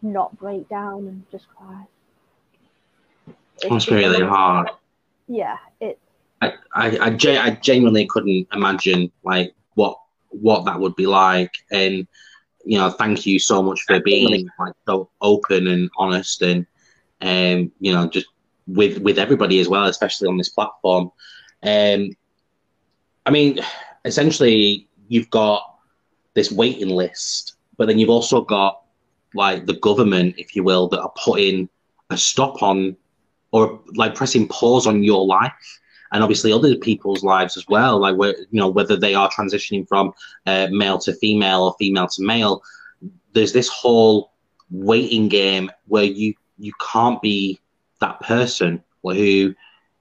[0.00, 1.84] not break down and just cry.
[3.62, 4.70] It's really hard.
[5.28, 5.98] Yeah, it.
[6.40, 9.96] I, I, I, I genuinely couldn't imagine like what
[10.30, 12.06] what that would be like, and
[12.64, 16.66] you know, thank you so much for being like so open and honest, and
[17.20, 18.26] um, you know, just
[18.66, 21.10] with with everybody as well, especially on this platform.
[21.62, 22.10] Um,
[23.24, 23.60] I mean,
[24.04, 25.78] essentially, you've got
[26.34, 28.82] this waiting list, but then you've also got
[29.34, 31.68] like the government, if you will, that are putting
[32.10, 32.96] a stop on
[33.52, 35.80] or like pressing pause on your life
[36.12, 39.86] and obviously other people's lives as well like where you know whether they are transitioning
[39.88, 40.12] from
[40.46, 42.62] uh, male to female or female to male
[43.32, 44.32] there's this whole
[44.70, 47.58] waiting game where you you can't be
[48.02, 49.54] that person who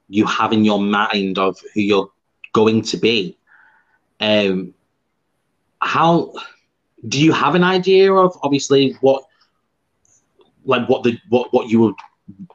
[0.10, 2.12] you have in your mind of who you're
[2.54, 3.38] going to be.
[4.20, 4.74] Um
[5.82, 6.34] how
[7.08, 9.24] do you have an idea of obviously what
[10.66, 11.96] like what the what what you would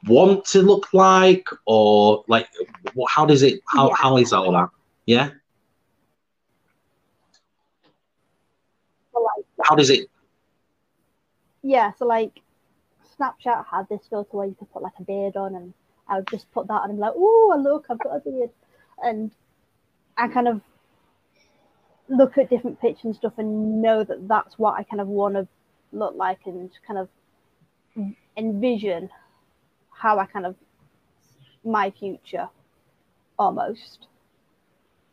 [0.06, 2.48] want to look like or like
[2.94, 3.94] what, how does it how, yeah.
[3.96, 4.68] how is all that?
[5.06, 5.30] Yeah?
[9.12, 10.08] So like, how does it
[11.62, 12.40] yeah so like
[13.18, 15.72] snapchat had this filter where you could put like a beard on and
[16.08, 18.50] i would just put that on and be like oh look i've got a beard.
[19.02, 19.30] And
[20.16, 20.60] i kind of
[22.08, 25.34] look at different pictures and stuff and know that that's what i kind of want
[25.34, 25.48] to
[25.92, 27.08] look like and kind of
[28.36, 29.08] envision
[29.90, 30.54] how I kind of
[31.64, 32.48] my future
[33.38, 34.06] almost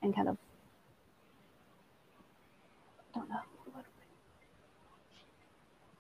[0.02, 0.38] and kind of
[3.16, 3.40] I don't know.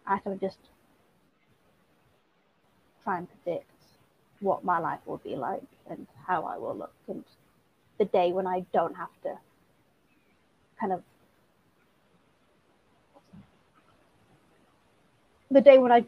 [0.05, 0.57] I kind of just
[3.03, 3.69] try and predict
[4.39, 7.23] what my life will be like and how I will look and
[7.99, 9.37] the day when I don't have to
[10.79, 11.03] kind of
[15.53, 16.05] the day when I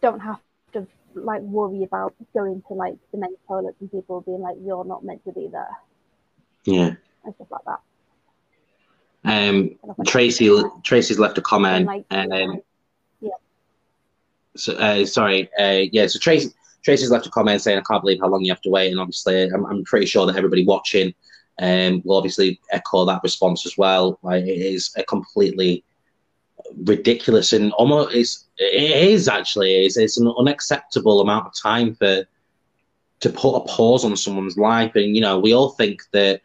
[0.00, 0.40] don't have
[0.72, 4.84] to like worry about going to like the men's toilets and people being like, "You're
[4.84, 5.76] not meant to be there."
[6.64, 6.94] Yeah.
[7.24, 7.80] And stuff like that.
[9.26, 10.50] Um, Tracy,
[10.82, 11.86] Tracy's left a comment.
[11.86, 12.60] Like, um.
[14.56, 15.50] So, uh, sorry.
[15.58, 16.06] Uh, yeah.
[16.06, 16.52] So Tracy,
[16.84, 19.00] Tracy's left a comment saying, "I can't believe how long you have to wait." And
[19.00, 21.14] obviously, I'm, I'm pretty sure that everybody watching
[21.60, 24.18] um, will obviously echo that response as well.
[24.22, 25.84] Like, it is a completely
[26.84, 32.24] ridiculous and almost it's, it is actually it's, it's an unacceptable amount of time for
[33.20, 36.40] to put a pause on someone's life and you know we all think that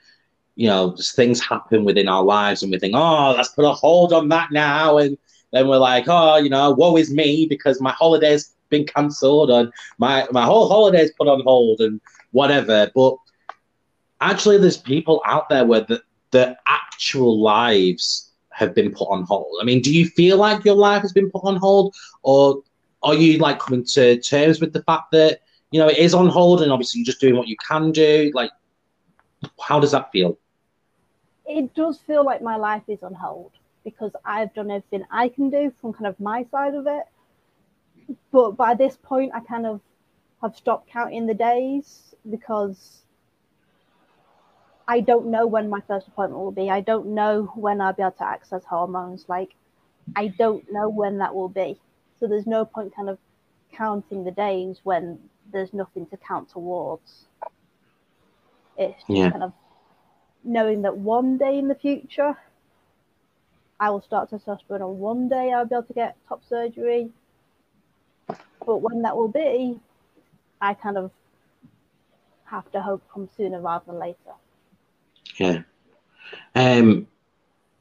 [0.56, 4.14] you know things happen within our lives and we think oh let's put a hold
[4.14, 5.18] on that now and
[5.52, 9.72] then we're like oh you know woe is me because my holiday's been cancelled and
[9.98, 12.00] my my whole holiday's put on hold and
[12.32, 13.16] whatever but
[14.22, 19.58] actually there's people out there where the, the actual lives have been put on hold.
[19.62, 22.62] I mean, do you feel like your life has been put on hold, or
[23.04, 26.28] are you like coming to terms with the fact that you know it is on
[26.28, 28.32] hold, and obviously you're just doing what you can do?
[28.34, 28.52] Like,
[29.62, 30.38] how does that feel?
[31.46, 33.52] It does feel like my life is on hold
[33.90, 37.04] because I've done everything I can do from kind of my side of it.
[38.32, 39.82] But by this point, I kind of
[40.42, 43.04] have stopped counting the days because
[44.88, 46.72] I don't know when my first appointment will be.
[46.72, 49.26] I don't know when I'll be able to access hormones.
[49.28, 49.54] Like,
[50.16, 51.80] I don't know when that will be.
[52.20, 53.20] So there's no point kind of
[53.72, 55.20] counting the days when
[55.52, 57.26] there's nothing to count towards.
[58.78, 59.30] It's just yeah.
[59.30, 59.54] kind of
[60.44, 62.36] knowing that one day in the future,
[63.80, 67.10] I will start testosterone, or one day I'll be able to get top surgery.
[68.66, 69.80] But when that will be,
[70.62, 71.12] I kind of
[72.46, 74.18] have to hope comes sooner rather than later.
[75.38, 75.62] Yeah.
[76.56, 77.08] Um,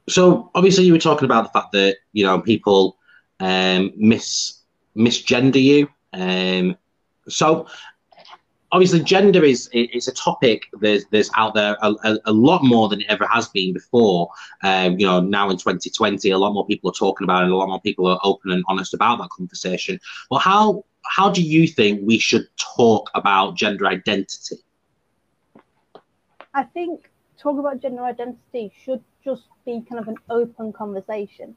[0.07, 2.97] so obviously you were talking about the fact that you know people
[3.39, 4.61] um, mis
[4.95, 5.89] misgender you.
[6.13, 6.77] Um,
[7.27, 7.67] so
[8.71, 12.87] obviously gender is it's a topic there's there's out there a, a, a, lot more
[12.87, 14.29] than it ever has been before.
[14.63, 17.53] Um, you know now in 2020 a lot more people are talking about it and
[17.53, 19.99] a lot more people are open and honest about that conversation.
[20.29, 24.57] Well how how do you think we should talk about gender identity?
[26.53, 31.55] I think talk about gender identity should just be kind of an open conversation.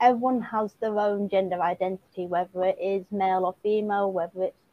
[0.00, 4.63] Everyone has their own gender identity whether it is male or female whether it's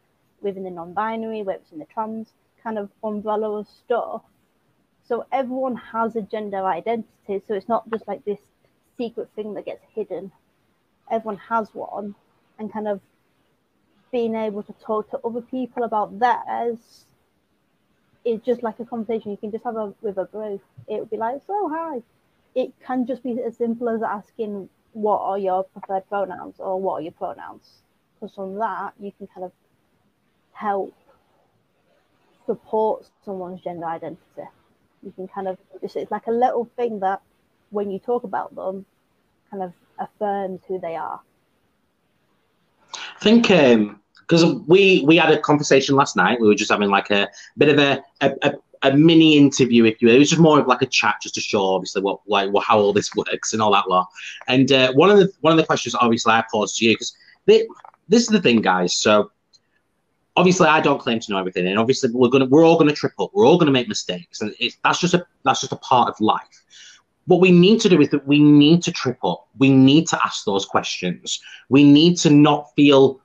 [0.41, 2.29] within the non-binary, whether it's in the trans
[2.63, 4.21] kind of umbrella of stuff.
[5.03, 7.41] So everyone has a gender identity.
[7.47, 8.39] So it's not just like this
[8.97, 10.31] secret thing that gets hidden.
[11.09, 12.15] Everyone has one,
[12.59, 13.01] and kind of
[14.11, 17.05] being able to talk to other people about theirs
[18.23, 20.59] is just like a conversation you can just have a, with a bro.
[20.87, 22.01] It would be like, so hi.
[22.53, 26.95] It can just be as simple as asking, what are your preferred pronouns or what
[26.95, 27.81] are your pronouns?
[28.19, 29.51] Because from that, you can kind of
[30.61, 30.93] help
[32.45, 34.47] support someone's gender identity.
[35.03, 37.21] You can kind of just it's like a little thing that
[37.71, 38.85] when you talk about them,
[39.49, 41.19] kind of affirms who they are.
[42.93, 46.39] I think because um, we we had a conversation last night.
[46.39, 48.53] We were just having like a bit of a, a, a,
[48.89, 50.15] a mini interview, if you will.
[50.15, 52.63] It was just more of like a chat, just to show obviously what like what,
[52.65, 54.07] how all this works and all that lot.
[54.47, 57.15] And uh, one of the one of the questions obviously I posed to you because
[57.47, 58.95] this is the thing, guys.
[58.95, 59.31] So
[60.35, 63.13] obviously I don't claim to know everything, and obviously we're gonna we're all gonna trip
[63.19, 66.09] up, we're all gonna make mistakes, and it's that's just a that's just a part
[66.09, 66.63] of life.
[67.25, 69.47] What we need to do is that we need to trip up.
[69.57, 71.39] We need to ask those questions.
[71.69, 73.21] We need to not feel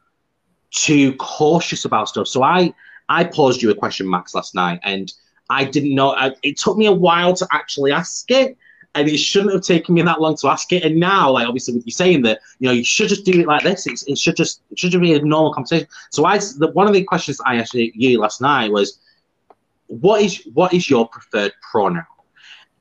[0.70, 2.28] too cautious about stuff.
[2.28, 2.74] So I
[3.08, 5.12] I posed you a question, Max, last night, and
[5.48, 6.10] I didn't know.
[6.10, 8.58] I, it took me a while to actually ask it
[8.96, 10.82] and it shouldn't have taken me that long to ask it.
[10.82, 13.46] And now, like obviously, with you saying that, you know, you should just do it
[13.46, 13.87] like this.
[13.87, 15.87] It's, it should just it should just be a normal conversation.
[16.11, 18.98] So I, the, one of the questions I asked you last night was,
[19.88, 22.06] what is what is your preferred pronoun?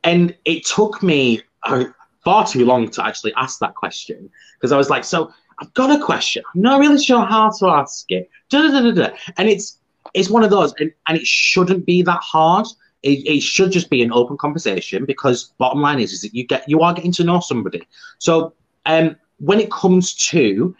[0.03, 1.85] And it took me uh,
[2.23, 5.91] far too long to actually ask that question because I was like, so I've got
[5.91, 6.43] a question.
[6.53, 8.29] I'm not really sure how to ask it.
[8.49, 9.79] Da, da, da, da, and it's
[10.13, 12.67] it's one of those, and, and it shouldn't be that hard
[13.05, 16.45] it, it, should just be an open conversation because bottom line is, is that you
[16.45, 17.87] get you are getting to know somebody.
[18.17, 18.53] So
[18.85, 20.75] um, when it comes to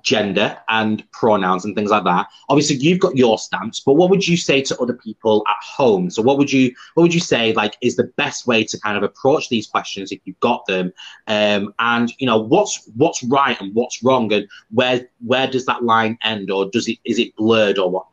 [0.00, 4.26] gender and pronouns and things like that, obviously you've got your stance, but what would
[4.26, 6.08] you say to other people at home?
[6.08, 8.96] So what would you what would you say like is the best way to kind
[8.96, 10.92] of approach these questions if you've got them?
[11.26, 15.84] Um, and you know what's what's right and what's wrong and where where does that
[15.84, 18.06] line end or does it is it blurred or what?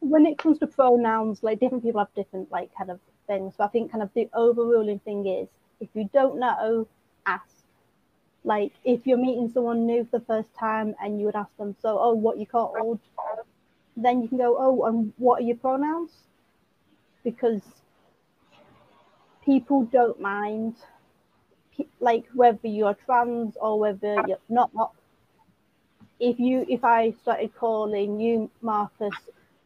[0.00, 3.54] When it comes to pronouns, like different people have different like kind of things.
[3.56, 5.48] So I think kind of the overruling thing is
[5.80, 6.86] if you don't know,
[7.26, 7.44] ask.
[8.42, 11.76] Like if you're meeting someone new for the first time and you would ask them,
[11.80, 13.00] so oh, what you called?
[13.96, 16.10] Then you can go, oh, and what are your pronouns?
[17.22, 17.60] Because
[19.44, 20.76] people don't mind,
[22.00, 24.70] like whether you're trans or whether you're not.
[26.18, 29.14] If you, if I started calling you Marcus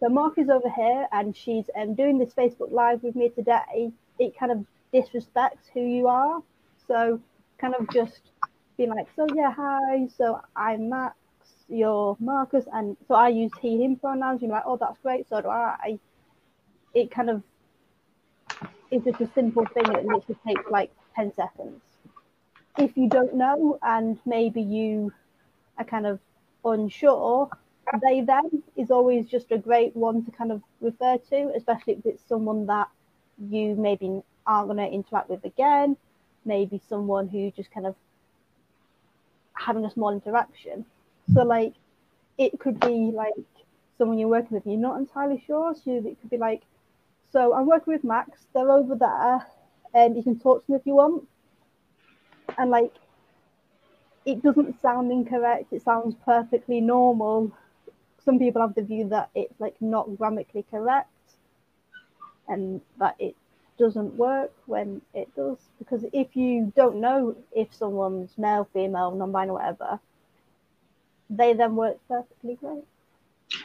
[0.05, 3.91] so Mark is over here and she's um, doing this Facebook Live with me today.
[4.19, 6.43] It kind of disrespects who you are.
[6.87, 7.23] So
[7.57, 8.21] kind of just
[8.77, 10.07] being like, so yeah, hi.
[10.15, 11.17] So I'm Max,
[11.71, 12.67] you're Marcus.
[12.71, 14.43] And so I use he, him pronouns.
[14.43, 15.27] You're like, oh, that's great.
[15.27, 15.99] So do I.
[16.93, 17.43] It kind of
[18.91, 19.87] is just a simple thing.
[19.87, 21.81] It literally takes like 10 seconds.
[22.77, 25.15] If you don't know and maybe you
[25.79, 26.21] are kind of
[26.63, 27.49] unsure,
[28.03, 32.07] they them is always just a great one to kind of refer to, especially if
[32.07, 32.89] it's someone that
[33.39, 35.97] you maybe aren't going to interact with again,
[36.45, 37.95] maybe someone who just kind of
[39.55, 40.85] having a small interaction.
[41.33, 41.75] So like
[42.39, 43.33] it could be like
[43.97, 45.75] someone you're working with, you're not entirely sure.
[45.75, 46.63] So it could be like,
[47.33, 49.47] so I'm working with Max, they're over there,
[49.95, 51.27] and you can talk to them if you want.
[52.59, 52.93] And like
[54.25, 57.53] it doesn't sound incorrect, it sounds perfectly normal
[58.25, 61.09] some people have the view that it's like not grammatically correct
[62.49, 63.35] and that it
[63.79, 65.59] doesn't work when it does.
[65.79, 70.01] Because if you don't know if someone's male female non-binary whatever
[71.31, 72.85] they then work perfectly great.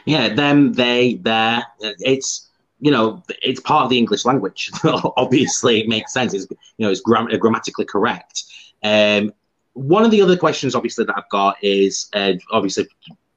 [0.04, 2.48] Yeah them they there it's
[2.80, 6.34] you know it's part of the english language obviously it makes sense.
[6.34, 8.44] It's you know it's gram- grammatically correct.
[8.82, 9.32] Um
[9.74, 12.88] one of the other questions obviously that i've got is uh, obviously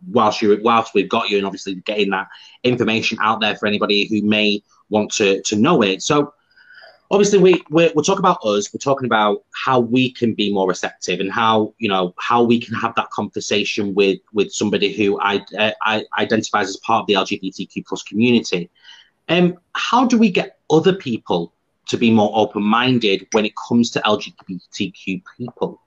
[0.09, 2.27] whilst you whilst we've got you and obviously getting that
[2.63, 6.01] information out there for anybody who may want to to know it.
[6.01, 6.33] So
[7.13, 10.67] obviously we we're, we're talking about us we're talking about how we can be more
[10.67, 15.19] receptive and how you know how we can have that conversation with with somebody who
[15.19, 18.69] I, uh, I identifies as part of the lgbtq plus community
[19.29, 21.53] um how do we get other people
[21.87, 25.81] to be more open-minded when it comes to lgbtq people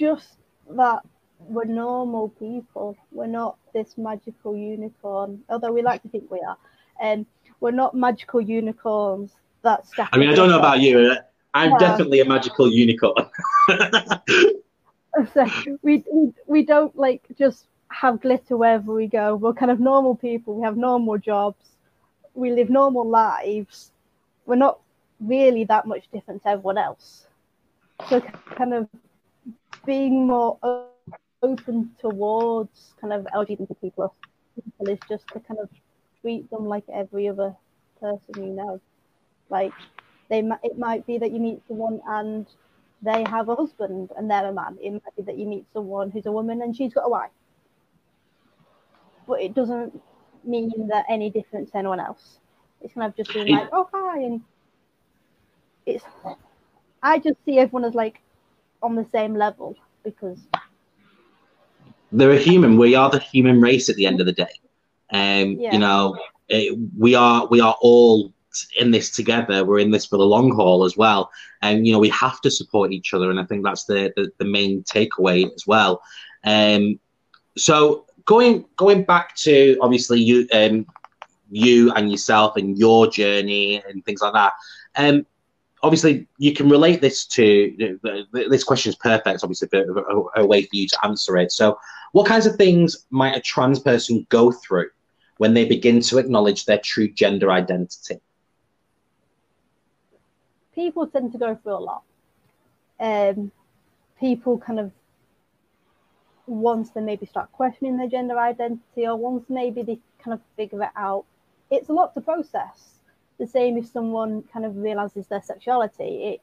[0.00, 0.38] just
[0.70, 1.00] that
[1.40, 2.96] we're normal people.
[3.12, 6.56] We're not this magical unicorn, although we like to think we are.
[7.00, 9.32] And um, we're not magical unicorns
[9.62, 11.16] that I mean, I don't know about you.
[11.52, 13.26] I'm definitely a magical unicorn.
[15.34, 15.46] so
[15.82, 19.36] we, we we don't like just have glitter wherever we go.
[19.36, 20.54] We're kind of normal people.
[20.54, 21.64] We have normal jobs.
[22.34, 23.90] We live normal lives.
[24.46, 24.78] We're not
[25.20, 27.26] really that much different to everyone else.
[28.08, 28.20] So
[28.56, 28.88] kind of
[29.86, 30.58] being more
[31.42, 34.10] open towards kind of LGBT plus
[34.54, 35.68] people is just to kind of
[36.20, 37.54] treat them like every other
[38.00, 38.80] person you know.
[39.48, 39.72] Like
[40.28, 42.46] they, it might be that you meet someone and
[43.02, 44.76] they have a husband and they're a man.
[44.80, 47.30] It might be that you meet someone who's a woman and she's got a wife.
[49.26, 50.00] But it doesn't
[50.44, 52.38] mean that any different to anyone else.
[52.82, 54.40] It's kind of just being like, oh hi, and
[55.86, 56.04] it's.
[57.02, 58.20] I just see everyone as like
[58.82, 60.38] on the same level because
[62.12, 62.76] they're a human.
[62.76, 64.60] We are the human race at the end of the day.
[65.12, 65.72] Um, yeah.
[65.72, 66.16] You know,
[66.48, 68.32] it, we are we are all
[68.76, 69.64] in this together.
[69.64, 71.30] We're in this for the long haul as well,
[71.62, 73.30] and you know we have to support each other.
[73.30, 76.02] And I think that's the the, the main takeaway as well.
[76.44, 76.98] Um,
[77.56, 80.86] so going going back to obviously you um,
[81.50, 84.52] you and yourself and your journey and things like that.
[84.96, 85.26] Um,
[85.82, 87.98] obviously you can relate this to
[88.32, 91.52] this question is perfect obviously a, a, way for you to answer it.
[91.52, 91.78] So
[92.12, 94.90] what kinds of things might a trans person go through
[95.38, 98.20] when they begin to acknowledge their true gender identity?
[100.74, 102.02] People tend to go through a lot.
[102.98, 103.50] Um,
[104.18, 104.92] people kind of
[106.46, 110.82] once they maybe start questioning their gender identity or once maybe they kind of figure
[110.82, 111.24] it out
[111.70, 112.99] it's a lot to process
[113.40, 116.34] the same if someone kind of realizes their sexuality.
[116.34, 116.40] It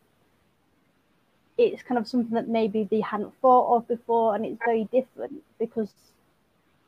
[1.58, 5.42] it's kind of something that maybe they hadn't thought of before and it's very different
[5.58, 5.92] because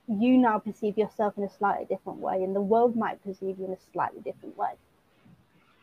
[0.07, 3.65] you now perceive yourself in a slightly different way and the world might perceive you
[3.65, 4.73] in a slightly different way.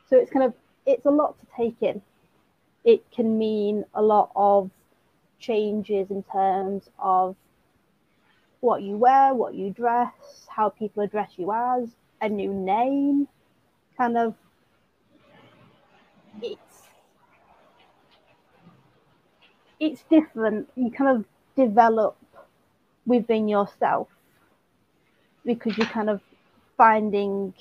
[0.09, 0.55] So it's kind of
[0.85, 2.03] it's a lot to take in.
[2.85, 4.71] It can mean a lot of
[5.41, 7.35] changes in terms of
[8.61, 11.91] what you wear what you dress how people address you as
[12.23, 13.29] a new name
[13.97, 14.35] kind of
[16.43, 16.89] it's
[19.81, 20.69] it's different.
[20.77, 21.25] You kind of
[21.57, 22.17] develop
[23.07, 24.09] within yourself
[25.45, 26.21] because you're kind of
[26.77, 27.55] finding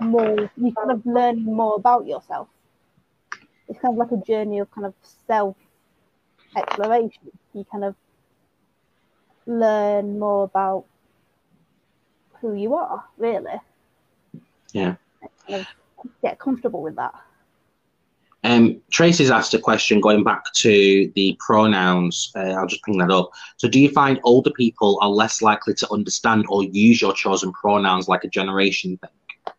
[0.00, 2.48] more you kind of learn more about yourself.
[3.68, 4.94] It's kind of like a journey of kind of
[5.26, 5.56] self
[6.56, 7.30] exploration.
[7.54, 7.94] You kind of
[9.46, 10.84] learn more about
[12.40, 13.60] who you are, really.
[14.74, 14.96] Yeah.
[16.20, 17.14] get comfortable with that.
[18.42, 22.30] Um, Tracy's asked a question going back to the pronouns.
[22.36, 23.30] Uh, I'll just bring that up.
[23.56, 27.52] So, do you find older people are less likely to understand or use your chosen
[27.52, 29.54] pronouns like a generation thing?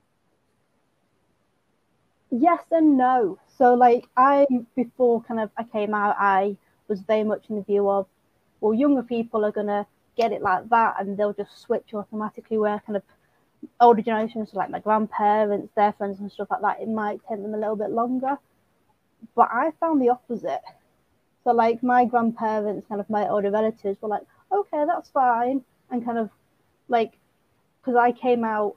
[2.30, 3.39] Yes and no.
[3.57, 4.45] So, like, I,
[4.76, 6.55] before kind of I came out, I
[6.88, 8.05] was very much in the view of,
[8.61, 12.59] well, younger people are going to get it like that and they'll just switch automatically,
[12.59, 13.03] where kind of
[13.80, 17.53] older generations, like my grandparents, their friends, and stuff like that, it might take them
[17.53, 18.38] a little bit longer.
[19.36, 20.61] But I found the opposite.
[21.43, 25.63] So, like, my grandparents, kind of my older relatives, were like, okay, that's fine.
[25.91, 26.30] And kind of
[26.88, 27.13] like,
[27.82, 28.76] because I came out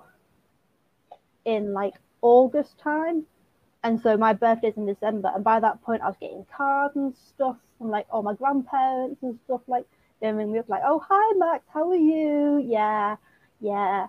[1.45, 3.25] in like August time.
[3.83, 5.31] And so my birthday's in December.
[5.35, 9.23] And by that point, I was getting cards and stuff from like all my grandparents
[9.23, 9.63] and stuff.
[9.67, 9.87] Like,
[10.21, 12.59] they ring me up, like, oh, hi, Max, how are you?
[12.67, 13.17] Yeah,
[13.61, 14.09] yeah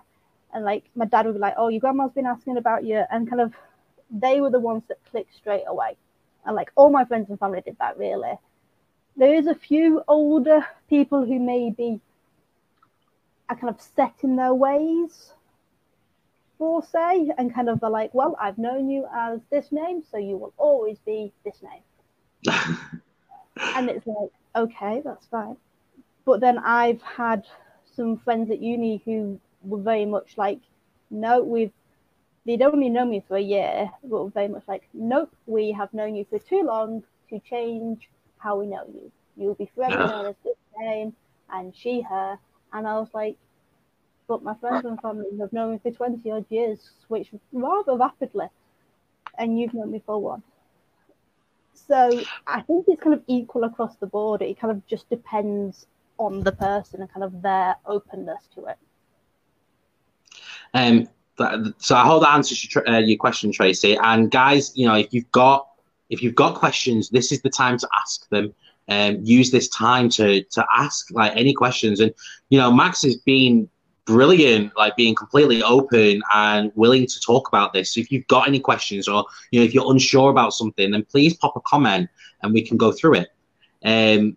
[0.52, 3.28] and like my dad would be like, "Oh, your grandma's been asking about you," and
[3.28, 3.54] kind of
[4.10, 5.96] they were the ones that clicked straight away,
[6.44, 8.38] and like all my friends and family did that really.
[9.16, 12.00] There is a few older people who maybe
[13.48, 15.32] are kind of set in their ways,
[16.58, 20.18] for say, and kind of are like, "Well, I've known you as this name, so
[20.18, 21.82] you will always be this name,"
[23.56, 25.56] and it's like, okay, that's fine.
[26.24, 27.46] But then I've had
[27.94, 30.60] some friends at uni who were very much like,
[31.10, 31.72] no, we've
[32.46, 35.92] they'd only known me for a year, but were very much like, nope, we have
[35.92, 38.08] known you for too long to change
[38.38, 39.12] how we know you.
[39.36, 41.14] You'll be forever known as this name
[41.52, 42.38] and she, her.
[42.72, 43.36] And I was like,
[44.26, 48.46] but my friends and family have known me for 20 odd years which rather rapidly,
[49.38, 50.42] and you've known me for one.
[51.74, 54.42] So I think it's kind of equal across the board.
[54.42, 55.86] It kind of just depends
[56.18, 58.78] on the person and kind of their openness to it.
[60.74, 61.08] Um,
[61.78, 63.96] so I hope that answers your, uh, your question, Tracy.
[64.02, 65.66] And guys, you know, if you've got
[66.10, 68.52] if you've got questions, this is the time to ask them.
[68.88, 72.00] Um, use this time to to ask like any questions.
[72.00, 72.12] And
[72.48, 73.68] you know, Max has been
[74.04, 77.94] brilliant, like being completely open and willing to talk about this.
[77.94, 81.04] So if you've got any questions or you know if you're unsure about something, then
[81.04, 82.10] please pop a comment
[82.42, 83.28] and we can go through it.
[83.84, 84.36] Um,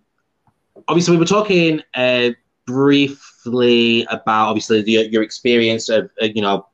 [0.87, 2.29] obviously, we were talking uh,
[2.65, 6.67] briefly about obviously the, your experience of uh, you know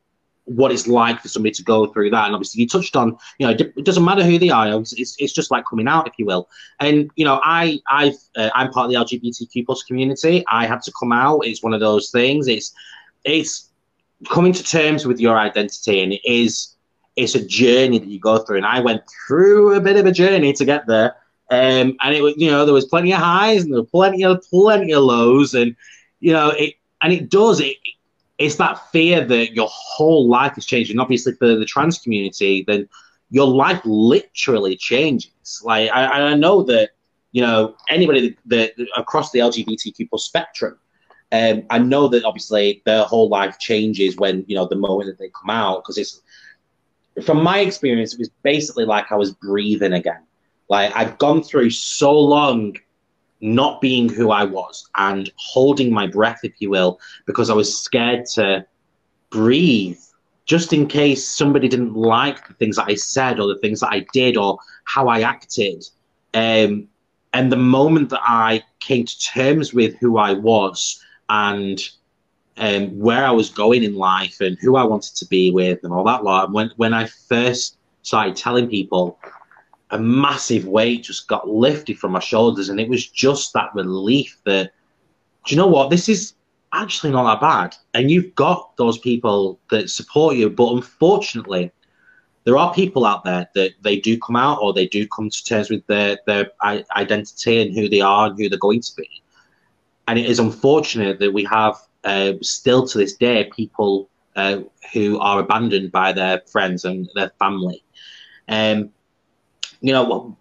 [0.50, 2.26] what it's like for somebody to go through that.
[2.26, 4.68] And obviously, you touched on, you know, it doesn't matter who they are.
[4.68, 6.50] It's, it's just like coming out, if you will.
[6.80, 10.44] And you know, I I've uh, I'm part of the LGBTQ plus community.
[10.52, 11.42] I had to come out.
[11.46, 12.48] It's one of those things.
[12.48, 12.74] It's
[13.24, 13.70] it's
[14.28, 16.76] coming to terms with your identity, and it is
[17.16, 18.58] it's a journey that you go through.
[18.58, 21.16] And I went through a bit of a journey to get there.
[21.52, 24.24] Um, and it was, you know, there was plenty of highs and there were plenty
[24.24, 25.76] of plenty of lows, and
[26.20, 27.78] you know, it and it does it
[28.40, 30.98] it's that fear that your whole life is changing.
[30.98, 32.88] Obviously, for the trans community, then
[33.30, 35.62] your life literally changes.
[35.64, 36.92] Like I, I know that
[37.32, 40.80] you know anybody that, that across the LGBTQ plus spectrum,
[41.34, 45.20] um, I know that obviously their whole life changes when you know the moment that
[45.20, 46.22] they come out because it's
[47.26, 50.22] from my experience, it was basically like I was breathing again.
[50.70, 52.78] Like I've gone through so long
[53.42, 57.80] not being who I was and holding my breath, if you will, because I was
[57.80, 58.66] scared to
[59.30, 59.98] breathe
[60.46, 63.92] just in case somebody didn't like the things that I said or the things that
[63.92, 65.86] I did or how I acted.
[66.34, 66.88] Um,
[67.34, 71.80] and the moment that I came to terms with who I was and
[72.58, 75.94] um, where I was going in life and who I wanted to be with and
[75.94, 79.20] all that lot, when, when I first started telling people,
[79.92, 84.38] a massive weight just got lifted from my shoulders, and it was just that relief
[84.46, 84.72] that,
[85.46, 85.90] do you know what?
[85.90, 86.34] This is
[86.74, 90.50] actually not that bad, and you've got those people that support you.
[90.50, 91.72] But unfortunately,
[92.44, 95.44] there are people out there that they do come out or they do come to
[95.44, 96.52] terms with their their
[96.96, 99.10] identity and who they are and who they're going to be.
[100.08, 104.62] And it is unfortunate that we have uh, still to this day people uh,
[104.94, 107.84] who are abandoned by their friends and their family.
[108.48, 108.92] Um,
[109.82, 110.38] you know,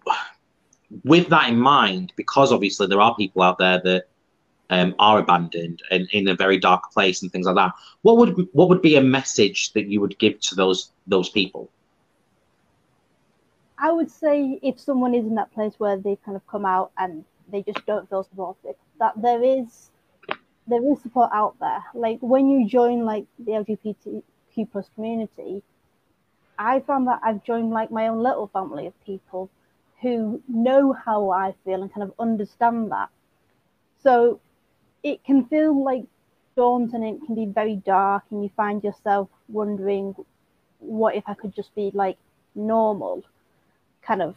[1.03, 4.05] with that in mind, because obviously there are people out there that
[4.69, 7.71] um, are abandoned and in a very dark place and things like that.
[8.01, 11.69] What would what would be a message that you would give to those those people?
[13.77, 16.91] I would say if someone is in that place where they kind of come out
[16.97, 19.89] and they just don't feel supported, that there is
[20.67, 21.83] there is support out there.
[21.93, 25.63] Like when you join like the LGBTQ plus community,
[26.59, 29.49] I found that I've joined like my own little family of people
[30.01, 33.09] who know how I feel and kind of understand that.
[34.03, 34.39] So
[35.01, 36.03] it can feel like
[36.55, 40.13] daunting and it can be very dark and you find yourself wondering
[40.79, 42.17] what if I could just be like
[42.53, 43.23] normal
[44.01, 44.35] kind of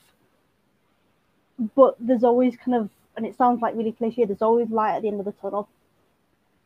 [1.75, 5.03] but there's always kind of and it sounds like really cliche there's always light at
[5.03, 5.69] the end of the tunnel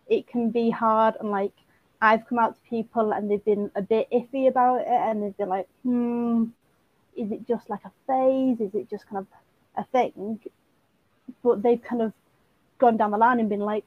[0.08, 1.52] it can be hard and like
[2.00, 5.36] I've come out to people and they've been a bit iffy about it and they've
[5.36, 6.44] been like, hmm,
[7.16, 8.60] is it just like a phase?
[8.60, 9.26] Is it just kind of
[9.76, 10.40] a thing?
[11.42, 12.12] But they've kind of
[12.78, 13.86] gone down the line and been like,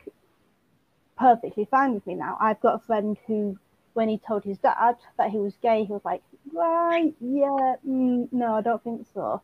[1.18, 2.38] perfectly fine with me now.
[2.39, 3.60] I've got a friend who,
[3.93, 8.28] when he told his dad that he was gay, he was like, right, yeah, mm,
[8.32, 9.41] no, I don't think so.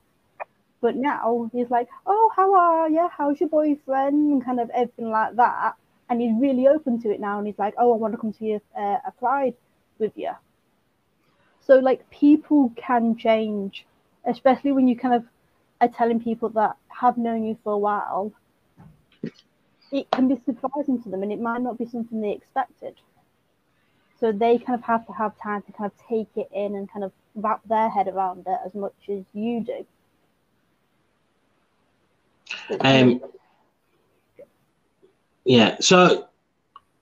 [0.82, 3.10] But now he's like, oh, how are you?
[3.16, 4.32] How's your boyfriend?
[4.32, 5.76] And kind of everything like that
[6.10, 8.34] and he's really open to it now and he's like oh i want to come
[8.34, 9.54] to you uh, a pride
[10.00, 10.32] with you
[11.62, 13.86] so like people can change
[14.26, 15.24] especially when you kind of
[15.82, 18.32] are telling people that have known you for a while.
[19.92, 22.96] It can be surprising to them and it might not be something they expected.
[24.20, 26.92] So they kind of have to have time to kind of take it in and
[26.92, 29.86] kind of wrap their head around it as much as you do.
[32.80, 33.22] Um,
[35.46, 35.78] yeah.
[35.80, 36.28] So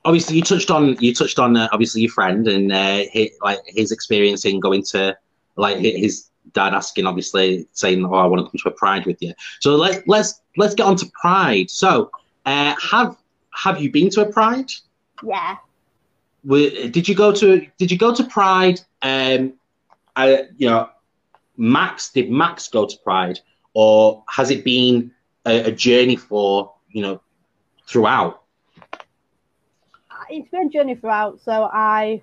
[0.06, 3.60] obviously, you touched on you touched on uh, obviously your friend and uh, his, like
[3.68, 5.18] his experience in going to
[5.56, 9.22] like his dad asking, obviously saying, "Oh, I want to come to a pride with
[9.22, 11.70] you." So let's let's let's get on to pride.
[11.70, 12.12] So
[12.46, 13.18] uh, have
[13.52, 14.72] have you been to a pride?
[15.24, 15.58] Yeah.
[16.44, 18.82] Were, did you go to Did you go to Pride?
[19.02, 19.54] Um,
[20.16, 20.90] I, you know,
[21.58, 23.40] Max did Max go to Pride,
[23.74, 25.12] or has it been
[25.46, 27.22] a, a journey for you know
[27.94, 28.44] throughout?
[30.30, 31.40] it's been a journey throughout.
[31.42, 32.22] So I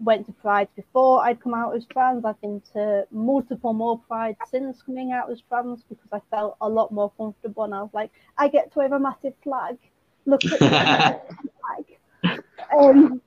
[0.00, 2.24] went to Pride before I'd come out as trans.
[2.24, 6.68] I've been to multiple more Pride since coming out as trans because I felt a
[6.68, 7.64] lot more comfortable.
[7.64, 9.78] And I was like, I get to have a massive flag.
[10.26, 12.40] Look at the flag.
[12.76, 13.20] Um,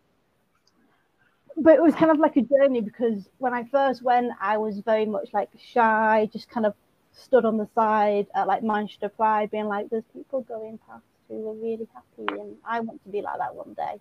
[1.55, 4.79] but it was kind of like a journey because when I first went, I was
[4.79, 6.73] very much like shy, just kind of
[7.13, 11.49] stood on the side at like Manchester Pride, being like, "There's people going past who
[11.49, 13.99] are really happy, and I want to be like that one day."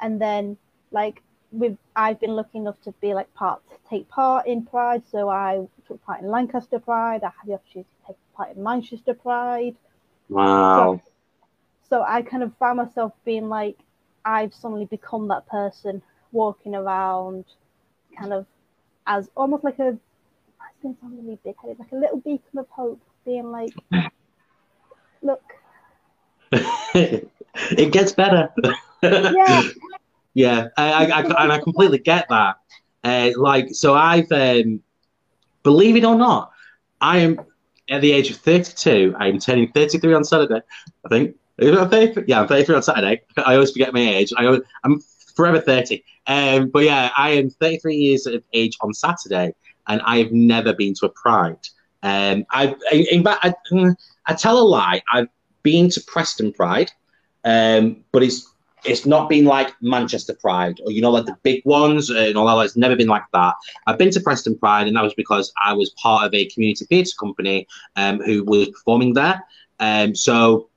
[0.00, 0.56] And then,
[0.90, 5.28] like, with I've been lucky enough to be like part take part in Pride, so
[5.28, 7.22] I took part in Lancaster Pride.
[7.22, 9.76] I had the opportunity to take part in Manchester Pride.
[10.28, 11.00] Wow.
[11.00, 11.10] So,
[11.88, 13.78] so I kind of found myself being like,
[14.24, 16.00] I've suddenly become that person
[16.32, 17.44] walking around,
[18.18, 18.46] kind of
[19.06, 19.98] as almost like a
[20.60, 23.74] I to sound really big headed, like a little beacon of hope, being like,
[25.22, 25.42] look.
[26.94, 28.52] it gets better.
[29.02, 29.62] Yeah.
[30.34, 32.56] yeah, I, I, I, and I completely get that.
[33.04, 34.82] Uh, like, so I've, um,
[35.62, 36.52] believe it or not,
[37.00, 37.40] I am
[37.90, 39.14] at the age of 32.
[39.18, 40.60] I'm turning 33 on Saturday,
[41.04, 41.36] I think.
[41.58, 43.22] Yeah, I'm 33 on Saturday.
[43.36, 44.32] I always forget my age.
[44.36, 45.00] I always, I'm
[45.34, 46.04] forever 30.
[46.26, 49.54] Um, but yeah, I am 33 years of age on Saturday,
[49.88, 51.58] and I have never been to a Pride.
[52.02, 53.54] Um, I, in fact, I,
[54.26, 55.02] I tell a lie.
[55.12, 55.28] I've
[55.62, 56.90] been to Preston Pride,
[57.44, 58.48] um, but it's
[58.84, 62.46] it's not been like Manchester Pride or you know like the big ones and all
[62.46, 62.64] that.
[62.64, 63.54] It's never been like that.
[63.86, 66.84] I've been to Preston Pride, and that was because I was part of a community
[66.86, 69.42] theatre company um, who was performing there.
[69.78, 70.68] Um, so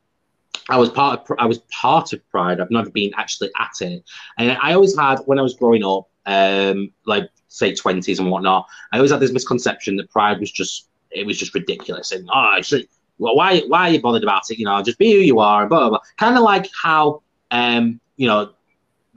[0.70, 2.60] I was part of I was part of Pride.
[2.60, 4.04] I've never been actually at it,
[4.38, 8.68] and I always had when I was growing up, um, like say twenties and whatnot.
[8.92, 12.54] I always had this misconception that Pride was just it was just ridiculous and oh,
[12.58, 14.58] actually, well, why why are you bothered about it?
[14.60, 16.00] You know, just be who you are and blah blah blah.
[16.18, 18.52] Kind of like how um, you know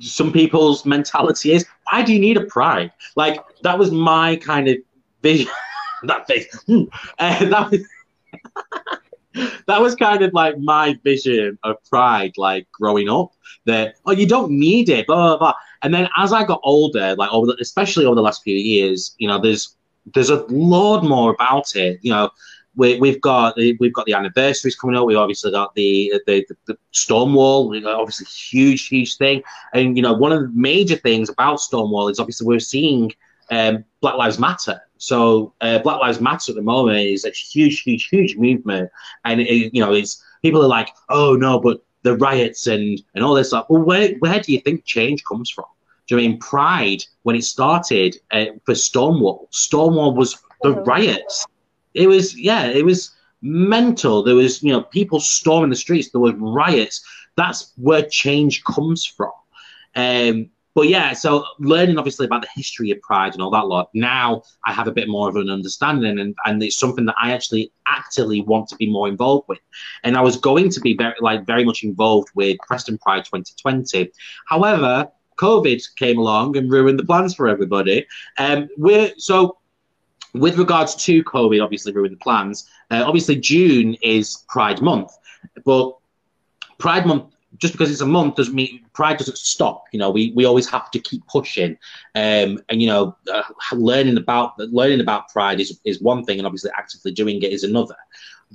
[0.01, 4.69] some people's mentality is why do you need a pride like that was my kind
[4.69, 4.77] of
[5.23, 5.51] vision
[6.05, 7.85] that face uh, that was
[9.67, 13.33] that was kind of like my vision of pride, like growing up.
[13.67, 15.55] That oh, you don't need it, blah blah blah.
[15.83, 19.15] And then as I got older, like over, the, especially over the last few years,
[19.19, 19.77] you know, there's
[20.15, 21.99] there's a lot more about it.
[22.03, 22.31] You know,
[22.79, 25.05] we, we've got we've got the anniversaries coming up.
[25.05, 29.43] We've obviously got the the, the Stonewall, obviously huge huge thing.
[29.75, 33.13] And you know, one of the major things about Stonewall is obviously we're seeing
[33.51, 34.81] um, Black Lives Matter.
[34.97, 38.91] So uh, Black Lives Matter at the moment is a huge, huge, huge movement,
[39.25, 43.25] and it, you know, it's people are like, oh no, but the riots and and
[43.25, 43.67] all this stuff.
[43.69, 45.67] Well, where where do you think change comes from?
[46.07, 49.49] Do you mean Pride when it started uh, for Stonewall?
[49.51, 51.45] Stonewall was the riots.
[51.95, 53.11] It was yeah, it was
[53.43, 54.23] mental.
[54.23, 56.11] There was you know people storming the streets.
[56.11, 57.05] There was riots.
[57.37, 59.33] That's where change comes from.
[59.95, 63.91] Um, but yeah, so learning obviously about the history of Pride and all that lot,
[63.95, 67.33] now I have a bit more of an understanding and, and it's something that I
[67.33, 69.59] actually actively want to be more involved with.
[70.05, 74.13] And I was going to be very like very much involved with Preston Pride 2020.
[74.47, 78.07] However, COVID came along and ruined the plans for everybody.
[78.39, 79.58] Um, we're so
[80.41, 82.69] with regards to COVID, obviously ruined the plans.
[82.91, 85.13] Uh, obviously, June is Pride Month,
[85.65, 85.97] but
[86.79, 89.85] Pride Month just because it's a month doesn't mean pride doesn't stop.
[89.93, 91.79] You know, we, we always have to keep pushing.
[92.15, 96.47] Um, and you know, uh, learning about learning about pride is, is one thing, and
[96.47, 97.97] obviously actively doing it is another.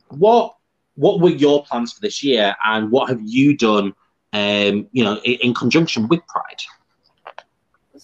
[0.09, 0.55] What
[0.95, 3.93] what were your plans for this year, and what have you done?
[4.31, 6.61] Um, you know, in, in conjunction with Pride.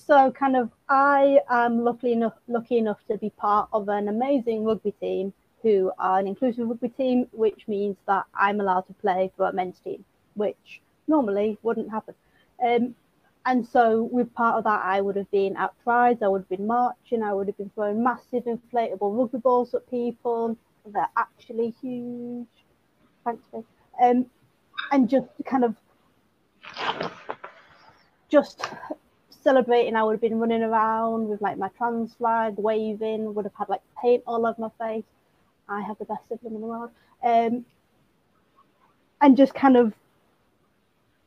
[0.08, 4.66] So, kind of, I am lucky enough lucky enough to be part of an amazing
[4.66, 9.32] rugby team who are an inclusive rugby team, which means that I'm allowed to play
[9.36, 10.04] for a men's team
[10.40, 12.16] which normally wouldn't happen.
[12.64, 12.96] Um,
[13.46, 16.50] and so, with part of that, I would have been at prides, I would have
[16.50, 20.58] been marching, I would have been throwing massive inflatable rugby balls at people.
[20.86, 22.48] They're actually huge.
[23.24, 23.64] Thanks, babe.
[24.02, 24.26] Um,
[24.92, 25.76] and just kind of
[28.30, 28.66] just
[29.44, 29.96] celebrating.
[29.96, 33.34] I would have been running around with like my trans flag, waving.
[33.34, 35.06] Would have had like paint all over my face.
[35.68, 36.92] I have the best sibling in the world.
[37.24, 37.66] Um,
[39.22, 39.94] and just kind of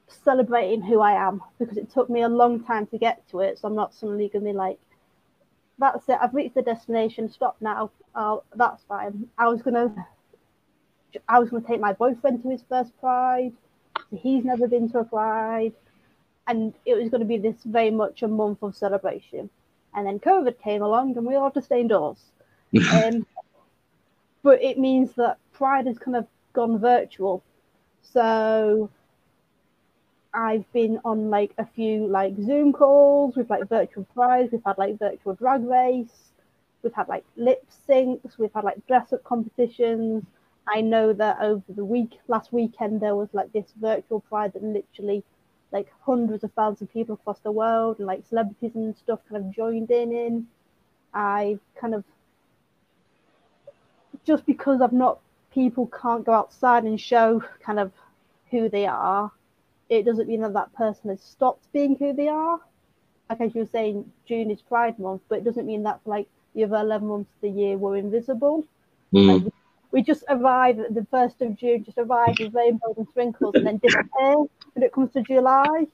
[0.08, 3.58] celebrating who I am because it took me a long time to get to it.
[3.58, 4.78] So I'm not suddenly going to be like,
[5.78, 7.90] that's it, I've reached the destination, stop now.
[8.14, 9.28] Oh, that's fine.
[9.38, 9.90] I was to.
[11.28, 13.52] I was to take my boyfriend to his first pride.
[14.14, 15.72] He's never been to a pride.
[16.46, 19.48] And it was going to be this very much a month of celebration.
[19.94, 22.18] And then COVID came along and we all had to stay indoors.
[22.92, 23.26] um,
[24.42, 27.42] but it means that Pride has kind of gone virtual.
[28.02, 28.90] So
[30.34, 34.78] I've been on like a few like Zoom calls with like virtual Pride, We've had
[34.78, 36.32] like virtual drag race.
[36.82, 38.38] We've had like lip syncs.
[38.38, 40.24] We've had like dress up competitions.
[40.66, 44.62] I know that over the week, last weekend, there was like this virtual pride that
[44.62, 45.24] literally
[45.72, 49.44] like hundreds of thousands of people across the world and like celebrities and stuff kind
[49.44, 50.46] of joined in in.
[51.14, 52.04] I kind of
[54.24, 55.18] just because I've not
[55.52, 57.92] people can't go outside and show kind of
[58.50, 59.30] who they are,
[59.88, 62.60] it doesn't mean that that person has stopped being who they are.
[63.28, 66.28] Like as you were saying, June is Pride Month, but it doesn't mean that like
[66.54, 68.64] the other 11 months of the year were invisible.
[69.12, 69.44] Mm.
[69.44, 69.52] Like,
[69.90, 73.66] we just arrive at the 1st of June, just arrive with rainbows and sprinkles and
[73.66, 75.86] then disappear when it comes to July.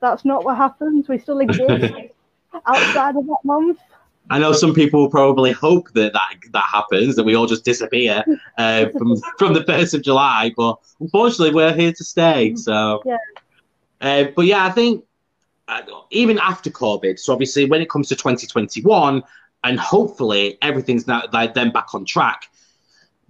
[0.00, 1.08] That's not what happens.
[1.08, 1.94] We still exist
[2.66, 3.78] outside of that month.
[4.30, 7.64] I know some people will probably hope that that, that happens, that we all just
[7.64, 8.24] disappear
[8.58, 10.52] uh, from from the first of July.
[10.56, 12.54] But unfortunately, we're here to stay.
[12.54, 13.16] So, Yeah.
[14.00, 15.04] uh, but yeah, I think
[15.68, 19.22] uh, even after COVID, so obviously when it comes to 2021,
[19.64, 22.44] and hopefully everything's now like then back on track.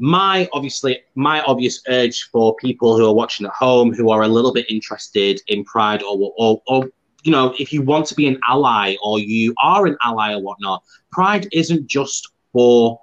[0.00, 4.28] My obviously my obvious urge for people who are watching at home who are a
[4.28, 6.86] little bit interested in Pride or or, or
[7.22, 10.40] you know if you want to be an ally or you are an ally or
[10.40, 10.82] whatnot,
[11.12, 12.98] Pride isn't just for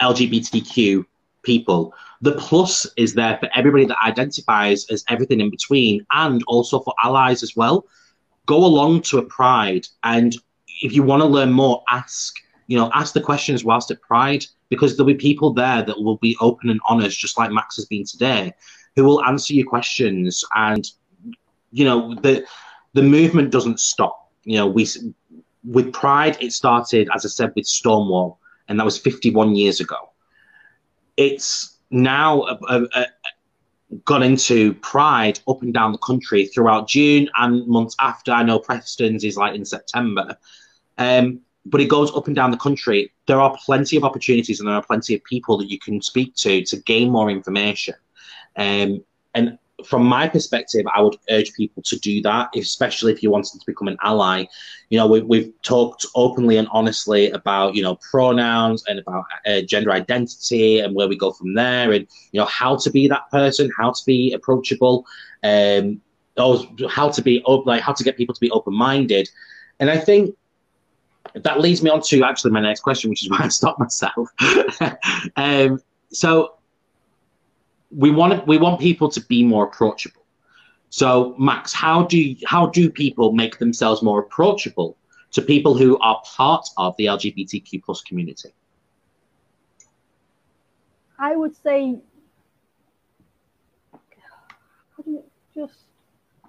[0.00, 1.04] LGBTQ
[1.42, 1.92] people.
[2.20, 6.94] The plus is there for everybody that identifies as everything in between, and also for
[7.02, 7.84] allies as well.
[8.46, 10.36] Go along to a Pride, and
[10.82, 12.34] if you want to learn more, ask.
[12.68, 16.18] You know, ask the questions whilst at Pride because there'll be people there that will
[16.18, 18.52] be open and honest, just like Max has been today,
[18.96, 20.44] who will answer your questions.
[20.54, 20.86] And
[21.72, 22.44] you know, the
[22.94, 24.30] the movement doesn't stop.
[24.44, 24.86] You know, we
[25.64, 28.38] with Pride, it started, as I said, with Stonewall,
[28.68, 29.96] and that was 51 years ago.
[31.16, 33.04] It's now uh, uh, uh,
[34.04, 38.32] gone into Pride up and down the country throughout June and months after.
[38.32, 40.36] I know Preston's is like in September.
[40.96, 41.40] Um,
[41.70, 43.12] but it goes up and down the country.
[43.26, 46.34] There are plenty of opportunities and there are plenty of people that you can speak
[46.36, 47.94] to to gain more information.
[48.56, 49.04] Um,
[49.34, 53.60] and from my perspective, I would urge people to do that, especially if you wanted
[53.60, 54.44] to become an ally.
[54.90, 59.60] You know, we, we've talked openly and honestly about, you know, pronouns and about uh,
[59.60, 63.30] gender identity and where we go from there and, you know, how to be that
[63.30, 65.06] person, how to be approachable,
[65.44, 66.00] um,
[66.36, 69.28] or how to be open, like how to get people to be open-minded.
[69.78, 70.34] And I think
[71.44, 74.28] that leads me on to actually my next question, which is why I stopped myself.
[75.36, 75.80] um,
[76.10, 76.54] so
[77.90, 80.22] we want we want people to be more approachable.
[80.90, 84.96] So Max, how do how do people make themselves more approachable
[85.32, 88.50] to people who are part of the LGBTQ plus community?
[91.18, 91.98] I would say
[95.54, 95.80] just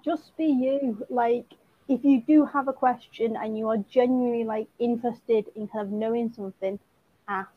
[0.04, 1.06] just be you.
[1.10, 1.46] Like
[1.90, 5.92] if you do have a question and you are genuinely like interested in kind of
[5.92, 6.78] knowing something,
[7.26, 7.50] ask.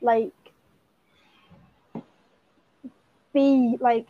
[0.00, 0.32] Like
[3.34, 4.06] be like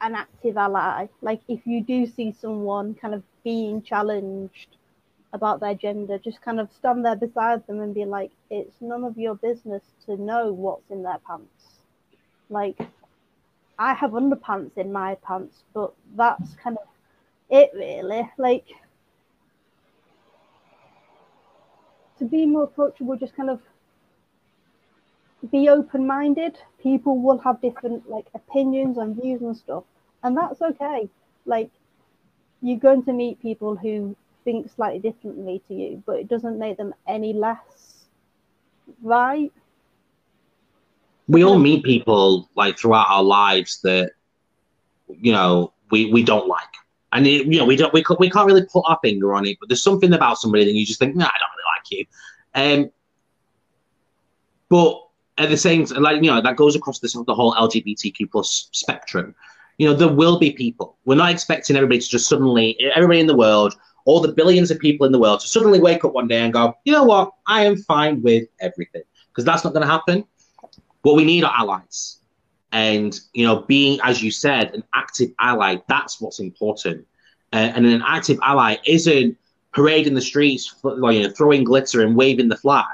[0.00, 1.06] an active ally.
[1.22, 4.76] Like if you do see someone kind of being challenged
[5.32, 9.04] about their gender, just kind of stand there beside them and be like, it's none
[9.04, 11.78] of your business to know what's in their pants.
[12.48, 12.80] Like
[13.78, 16.89] I have underpants in my pants, but that's kind of
[17.50, 18.30] it really.
[18.38, 18.66] Like
[22.18, 23.60] to be more approachable, just kind of
[25.50, 26.58] be open minded.
[26.82, 29.84] People will have different like opinions and views and stuff,
[30.22, 31.08] and that's okay.
[31.46, 31.70] Like
[32.62, 36.76] you're going to meet people who think slightly differently to you, but it doesn't make
[36.76, 38.04] them any less
[39.02, 39.52] right.
[41.28, 44.12] We all meet people like throughout our lives that
[45.08, 46.74] you know we we don't like,
[47.12, 49.56] and it, you know we don't we, we can't really put our finger on it,
[49.60, 52.84] but there's something about somebody that you just think, nah, I don't really like you.
[52.84, 52.90] Um,
[54.68, 55.06] but
[55.38, 59.34] at the same like you know that goes across this the whole LGBTQ plus spectrum.
[59.78, 60.98] You know, there will be people.
[61.06, 64.78] We're not expecting everybody to just suddenly everybody in the world, all the billions of
[64.78, 67.32] people in the world, to suddenly wake up one day and go, you know what,
[67.46, 70.24] I am fine with everything, because that's not going to happen.
[71.00, 72.18] What we need are allies,
[72.72, 75.76] and you know, being as you said, an active ally.
[75.88, 77.06] That's what's important.
[77.52, 79.36] Uh, and an active ally isn't
[79.72, 82.84] parading the streets, you know, throwing glitter and waving the flag.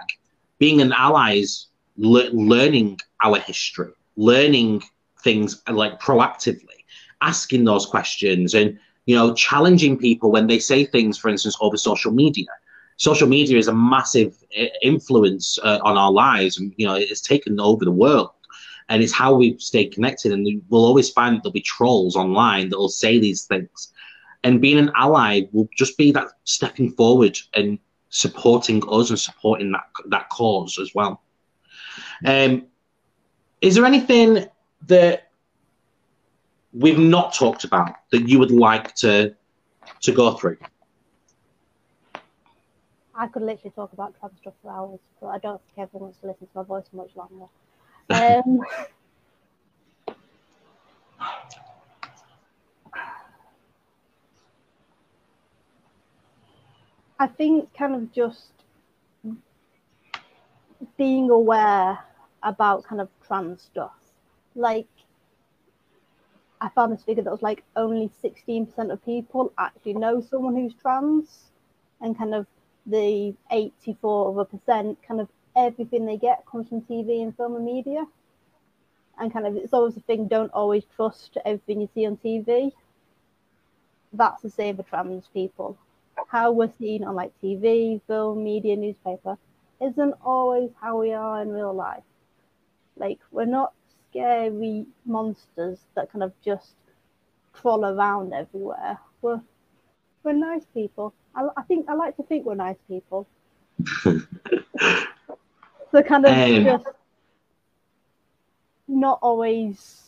[0.59, 1.67] Being an ally is
[1.97, 4.83] le- learning our history, learning
[5.23, 6.85] things like proactively,
[7.21, 11.77] asking those questions, and you know, challenging people when they say things, for instance, over
[11.77, 12.47] social media.
[12.97, 14.35] Social media is a massive
[14.83, 18.31] influence uh, on our lives, and you know, it's taken over the world.
[18.89, 20.33] And it's how we stay connected.
[20.33, 23.93] And we'll always find there'll be trolls online that will say these things.
[24.45, 27.79] And being an ally will just be that stepping forward and
[28.11, 31.23] supporting us and supporting that that cause as well.
[32.25, 32.67] Um,
[33.61, 34.47] is there anything
[34.87, 35.31] that
[36.73, 39.35] we've not talked about that you would like to
[40.03, 40.59] to go through?
[43.19, 46.19] I could literally talk about trans stuff for hours, but I don't think everyone wants
[46.21, 47.47] to listen to my voice much longer.
[48.11, 48.61] Um,
[57.19, 58.53] I think kind of just
[60.97, 61.99] being aware
[62.43, 63.95] about kind of trans stuff.
[64.55, 64.87] Like,
[66.61, 70.75] I found this figure that was like only 16% of people actually know someone who's
[70.75, 71.51] trans,
[72.01, 72.47] and kind of
[72.87, 77.65] the 84 other percent, kind of everything they get comes from TV and film and
[77.65, 78.07] media.
[79.19, 82.73] And kind of it's always a thing, don't always trust everything you see on TV.
[84.13, 85.79] That's the same for trans people.
[86.29, 89.39] How we're seen on like TV, film, media, newspaper
[89.81, 92.03] isn't always how we are in real life.
[92.97, 93.73] Like we're not
[94.11, 96.75] scary monsters that kind of just
[97.53, 98.99] crawl around everywhere.
[99.23, 99.41] We're
[100.23, 101.15] we're nice people.
[101.35, 103.27] I, I think I like to think we're nice people.
[105.97, 106.85] so kind of um, just
[108.87, 110.03] not always.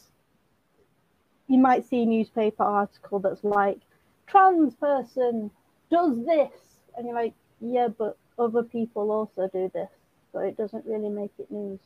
[1.47, 3.79] You might see a newspaper article that's like,
[4.27, 5.51] trans person
[5.91, 6.53] does this,
[6.97, 9.89] and you're like, yeah, but other people also do this,
[10.31, 11.81] so it doesn't really make it news.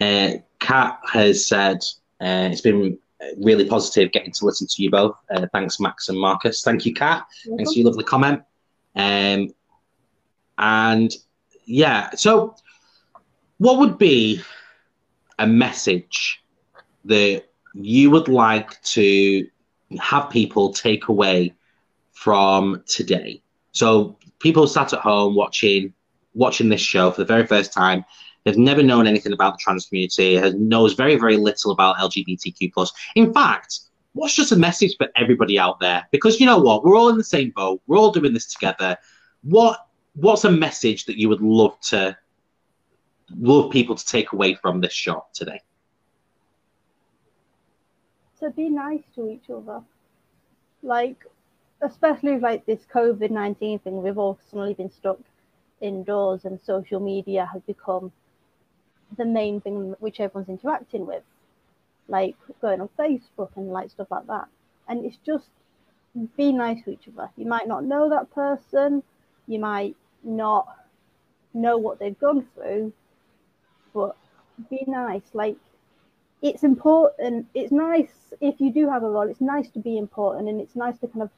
[0.00, 1.76] Uh, Kat has said
[2.22, 2.98] uh, it's been
[3.38, 5.16] really positive getting to listen to you both.
[5.30, 6.62] Uh, thanks, Max and Marcus.
[6.62, 7.26] Thank you, Kat.
[7.56, 8.40] Thanks for your lovely comment.
[8.96, 9.50] Um,
[10.62, 11.12] and
[11.64, 12.54] yeah, so
[13.58, 14.40] what would be
[15.38, 16.42] a message
[17.04, 17.44] that
[17.74, 19.46] you would like to
[20.00, 21.52] have people take away
[22.12, 23.42] from today?
[23.72, 25.92] So people sat at home watching
[26.34, 28.04] watching this show for the very first time
[28.44, 32.72] They've never known anything about the trans community, has, knows very, very little about LGBTQ.
[32.72, 32.92] plus.
[33.14, 33.80] In fact,
[34.14, 36.06] what's just a message for everybody out there?
[36.10, 36.84] Because you know what?
[36.84, 37.80] We're all in the same boat.
[37.86, 38.96] We're all doing this together.
[39.42, 42.16] What what's a message that you would love to
[43.38, 45.60] love people to take away from this show today?
[48.40, 49.80] To be nice to each other.
[50.82, 51.24] Like
[51.80, 55.18] especially like this COVID nineteen thing, we've all suddenly been stuck
[55.80, 58.12] indoors and social media has become
[59.16, 61.22] the main thing which everyone's interacting with,
[62.08, 64.48] like going on Facebook and like stuff like that.
[64.88, 65.48] And it's just
[66.36, 67.30] be nice to each other.
[67.36, 69.02] You might not know that person,
[69.46, 70.66] you might not
[71.54, 72.92] know what they've gone through,
[73.94, 74.16] but
[74.70, 75.22] be nice.
[75.32, 75.56] Like
[76.40, 77.46] it's important.
[77.54, 79.28] It's nice if you do have a role.
[79.28, 81.30] It's nice to be important, and it's nice to kind of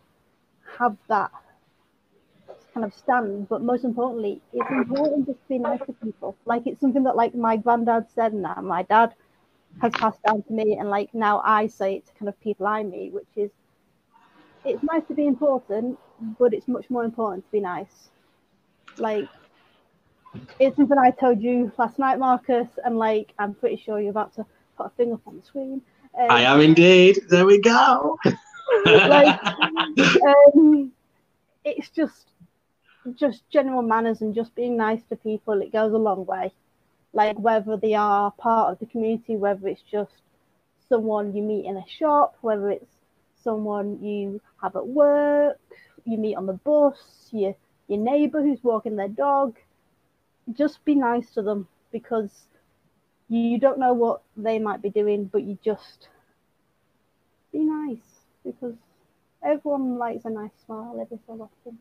[0.78, 1.30] have that
[2.72, 3.48] kind of stand.
[3.48, 6.36] But most importantly, it's important just to be nice to people.
[6.44, 9.14] Like it's something that like my granddad said and my dad
[9.80, 12.66] has passed down to me and like now I say it to kind of people
[12.66, 13.50] I meet, which is
[14.64, 15.98] it's nice to be important,
[16.38, 18.08] but it's much more important to be nice.
[18.98, 19.28] Like
[20.58, 24.34] it's something I told you last night, Marcus, and like I'm pretty sure you're about
[24.34, 25.82] to put a thing up on the screen.
[26.18, 27.20] Um, I am indeed.
[27.28, 28.18] There we go.
[28.86, 30.92] like um,
[31.64, 32.26] it's just
[33.14, 36.52] just general manners and just being nice to people, it goes a long way.
[37.12, 40.12] Like whether they are part of the community, whether it's just
[40.88, 42.90] someone you meet in a shop, whether it's
[43.42, 45.58] someone you have at work,
[46.04, 47.54] you meet on the bus, your
[47.88, 49.56] your neighbor who's walking their dog,
[50.52, 52.30] just be nice to them because
[53.28, 56.08] you don't know what they might be doing, but you just
[57.52, 58.74] be nice because
[59.42, 61.78] everyone likes a nice smile every so often.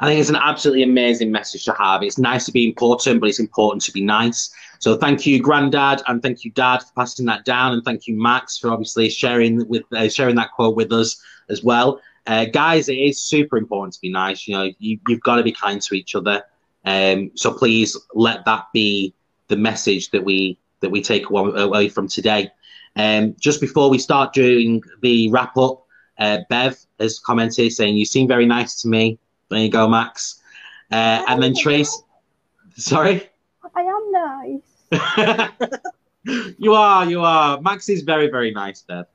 [0.00, 2.02] I think it's an absolutely amazing message to have.
[2.02, 4.52] It's nice to be important, but it's important to be nice.
[4.80, 8.16] So thank you, Grandad, and thank you, Dad, for passing that down, and thank you,
[8.16, 12.00] Max, for obviously sharing with uh, sharing that quote with us as well.
[12.26, 14.48] Uh, guys, it is super important to be nice.
[14.48, 16.42] You know, you, have got to be kind to each other.
[16.84, 19.14] Um, so please let that be
[19.48, 22.50] the message that we that we take away from today.
[22.96, 25.86] Um, just before we start doing the wrap up,
[26.18, 29.18] uh, Bev has commented saying, "You seem very nice to me."
[29.50, 30.40] There you go, Max.
[30.90, 32.02] Uh, and then Trace.
[32.76, 33.28] Sorry?
[33.74, 35.50] I am nice.
[36.58, 37.60] you are, you are.
[37.60, 39.06] Max is very, very nice, Deb.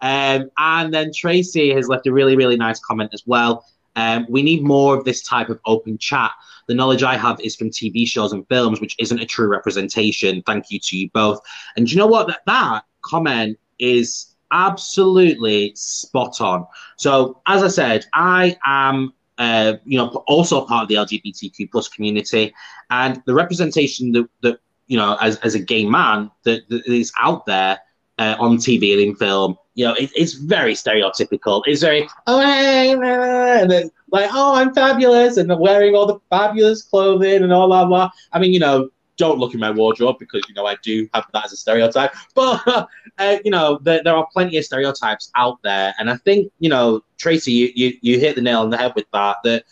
[0.00, 3.66] Um, and then Tracy has left a really, really nice comment as well.
[3.96, 6.30] Um, we need more of this type of open chat.
[6.68, 10.42] The knowledge I have is from TV shows and films, which isn't a true representation.
[10.42, 11.40] Thank you to you both.
[11.76, 12.28] And you know what?
[12.28, 16.66] That, that comment is absolutely spot on.
[16.96, 21.88] So, as I said, I am uh, you know, also part of the LGBTQ plus
[21.88, 22.52] community,
[22.90, 27.12] and the representation that, that you know, as, as a gay man that, that is
[27.20, 27.78] out there
[28.18, 31.62] uh, on TV and in film, you know, it, it's very stereotypical.
[31.64, 36.18] It's very, oh, hey, and then like, oh, I'm fabulous, and I'm wearing all the
[36.30, 38.10] fabulous clothing and all blah blah.
[38.32, 41.26] I mean, you know, don't look in my wardrobe because you know I do have
[41.32, 42.12] that as a stereotype.
[42.34, 46.50] But uh, you know, there, there, are plenty of stereotypes out there, and I think
[46.58, 49.36] you know, Tracy, you, you you hit the nail on the head with that.
[49.44, 49.64] That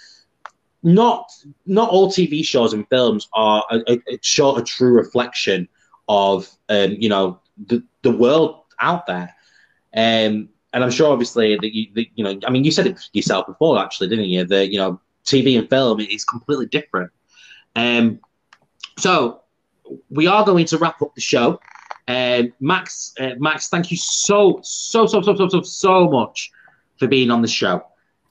[0.84, 1.32] not
[1.66, 5.66] not all TV shows and films are a, a, a show a true reflection
[6.08, 9.34] of um, you know the the world out there.
[9.96, 13.00] Um, and I'm sure, obviously, that you, that, you know, I mean, you said it
[13.12, 14.44] yourself before, actually, didn't you?
[14.44, 17.10] That you know, TV and film is completely different.
[17.74, 18.20] Um,
[18.98, 19.42] so
[20.10, 21.60] we are going to wrap up the show.
[22.08, 26.50] Um, Max, uh, Max, thank you so, so, so, so, so, so, so much
[26.98, 27.82] for being on the show.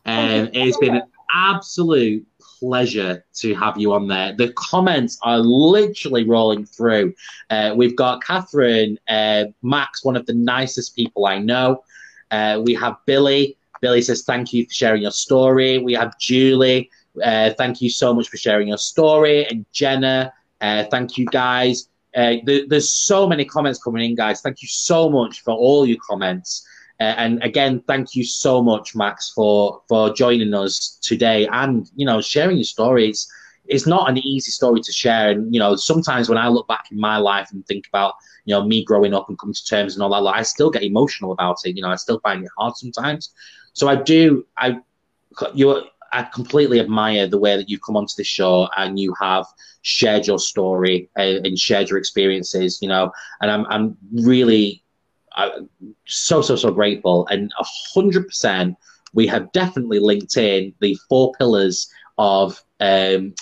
[0.06, 1.04] Um, it's been an
[1.34, 2.26] absolute
[2.60, 4.34] pleasure to have you on there.
[4.36, 7.14] The comments are literally rolling through.
[7.50, 11.84] Uh, we've got Catherine, uh, Max, one of the nicest people I know.
[12.32, 13.58] Uh, we have Billy.
[13.82, 15.78] Billy says, Thank you for sharing your story.
[15.78, 16.90] We have Julie.
[17.24, 19.46] Uh, thank you so much for sharing your story.
[19.46, 21.90] And Jenna, uh, thank you guys.
[22.16, 24.42] Uh, there's so many comments coming in, guys.
[24.42, 26.66] Thank you so much for all your comments.
[27.00, 32.06] Uh, and again, thank you so much, Max, for for joining us today and you
[32.06, 33.28] know sharing your stories.
[33.68, 36.86] It's not an easy story to share, and you know sometimes when I look back
[36.92, 38.14] in my life and think about
[38.46, 40.70] you know me growing up and coming to terms and all that, like, I still
[40.72, 41.76] get emotional about it.
[41.76, 43.32] You know, I still find it hard sometimes.
[43.74, 44.46] So I do.
[44.58, 44.80] I
[45.54, 45.84] you
[46.14, 49.46] I completely admire the way that you've come onto the show and you have
[49.82, 52.80] shared your story and, and shared your experiences.
[52.82, 54.84] You know, and I'm I'm really
[55.36, 55.70] I'm
[56.06, 58.78] so so so grateful and a hundred percent.
[59.14, 63.34] We have definitely linked in the four pillars of um,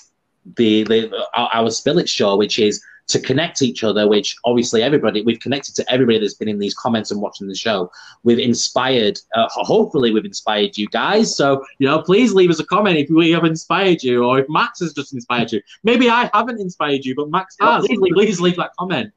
[0.58, 5.39] the the our, our show, which is to connect each other, which obviously everybody, we've
[5.39, 7.91] connected to everybody that's been in these comments and watching the show.
[8.24, 11.36] We've inspired, uh, hopefully, we've inspired you guys.
[11.36, 14.46] So, you know, please leave us a comment if we have inspired you or if
[14.50, 15.62] Max has just inspired you.
[15.84, 17.86] Maybe I haven't inspired you, but Max has.
[17.86, 19.12] please, please leave that comment.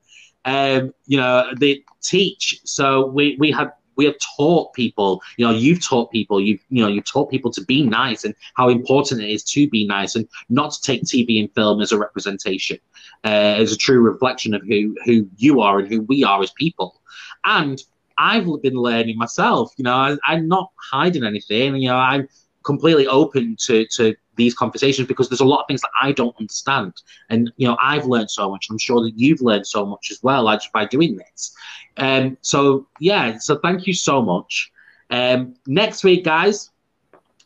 [0.46, 2.60] Um, you know, they teach.
[2.64, 6.82] So we, we have we have taught people you know you've taught people you've you
[6.82, 10.14] know you've taught people to be nice and how important it is to be nice
[10.14, 12.78] and not to take tv and film as a representation
[13.24, 16.50] uh, as a true reflection of who who you are and who we are as
[16.52, 17.00] people
[17.44, 17.82] and
[18.18, 22.28] i've been learning myself you know I, i'm not hiding anything you know i'm
[22.64, 26.36] completely open to to these conversations because there's a lot of things that I don't
[26.38, 26.94] understand.
[27.30, 28.68] And you know, I've learned so much.
[28.70, 31.54] I'm sure that you've learned so much as well, just by doing this.
[31.96, 34.70] Um, so yeah, so thank you so much.
[35.10, 36.70] Um, next week, guys,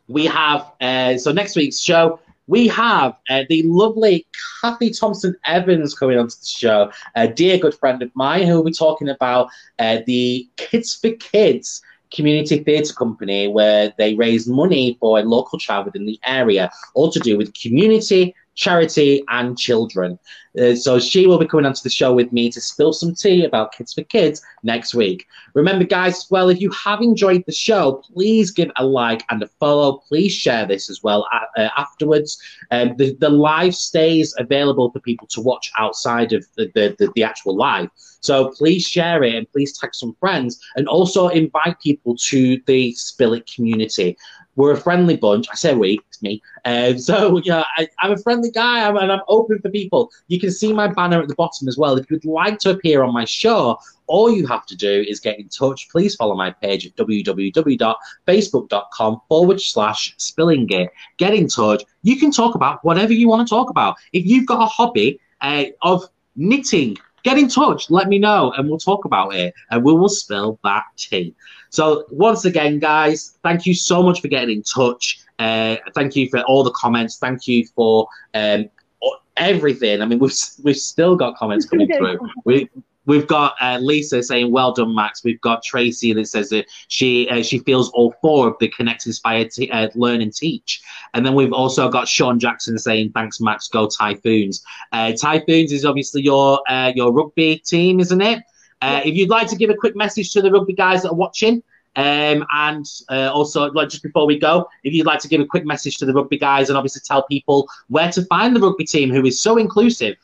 [0.09, 2.21] we have uh, so next week's show
[2.51, 4.27] we have uh, the lovely
[4.61, 8.65] Kathy Thompson Evans coming onto the show, a dear good friend of mine who will
[8.65, 11.81] be talking about uh, the Kids for Kids
[12.11, 17.11] community theatre company where they raise money for a local child within the area, all
[17.11, 20.19] to do with community charity, and children.
[20.61, 23.45] Uh, so she will be coming onto the show with me to spill some tea
[23.45, 25.27] about Kids for Kids next week.
[25.55, 29.47] Remember, guys, well, if you have enjoyed the show, please give a like and a
[29.61, 29.99] follow.
[30.09, 31.27] Please share this as well
[31.57, 32.41] uh, afterwards.
[32.71, 37.13] Um, the, the live stays available for people to watch outside of the, the, the,
[37.15, 37.89] the actual live.
[38.21, 42.93] So please share it and please tag some friends and also invite people to the
[42.93, 44.17] Spill It community.
[44.61, 45.47] We're a friendly bunch.
[45.51, 46.43] I say we, it's me.
[46.67, 50.11] Um, so yeah, I, am a friendly guy I'm, and I'm open for people.
[50.29, 51.97] You can see my banner at the bottom as well.
[51.97, 55.39] If you'd like to appear on my show, all you have to do is get
[55.39, 55.89] in touch.
[55.89, 60.91] Please follow my page at www.facebook.com forward slash spilling it.
[61.17, 61.83] Get in touch.
[62.03, 63.97] You can talk about whatever you want to talk about.
[64.13, 66.05] If you've got a hobby uh, of
[66.37, 67.91] knitting, get in touch.
[67.91, 71.35] Let me know and we'll talk about it and we will spill that tea.
[71.71, 75.21] So once again, guys, thank you so much for getting in touch.
[75.39, 77.19] Uh, thank you for all the comments.
[77.19, 78.69] Thank you for um,
[79.37, 80.03] everything.
[80.03, 82.19] I mean, we've we've still got comments coming through.
[82.45, 82.69] We
[83.11, 87.29] We've got uh, Lisa saying, "Well done, Max." We've got Tracy that says that she
[87.29, 90.81] uh, she feels all four of the Connect, Inspire, t- uh, Learn, and Teach.
[91.13, 93.67] And then we've also got Sean Jackson saying, "Thanks, Max.
[93.67, 98.39] Go Typhoons." Uh, Typhoons is obviously your uh, your rugby team, isn't it?
[98.81, 101.21] Uh, if you'd like to give a quick message to the rugby guys that are
[101.27, 101.63] watching,
[101.97, 105.47] Um, and uh, also, like just before we go, if you'd like to give a
[105.55, 108.85] quick message to the rugby guys and obviously tell people where to find the rugby
[108.85, 110.17] team, who is so inclusive.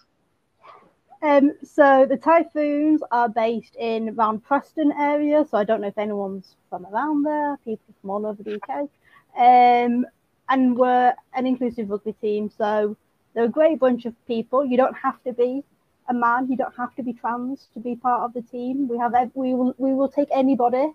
[1.23, 5.47] Um, so the Typhoons are based in around Preston area.
[5.51, 7.57] So I don't know if anyone's from around there.
[7.65, 8.89] People from all over the UK.
[9.37, 10.07] Um,
[10.49, 12.51] and we're an inclusive rugby team.
[12.57, 12.97] So
[13.35, 14.65] they're a great bunch of people.
[14.65, 15.65] You don't have to be
[16.09, 16.49] a man.
[16.51, 18.89] You don't have to be trans to be part of the team.
[18.89, 20.93] We have we will we will take anybody.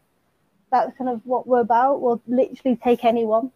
[0.71, 2.01] That's kind of what we're about.
[2.01, 3.51] We'll literally take anyone,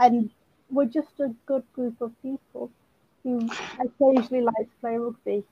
[0.00, 0.30] and
[0.70, 2.70] we're just a good group of people
[3.24, 3.48] who
[3.80, 5.42] occasionally like to play rugby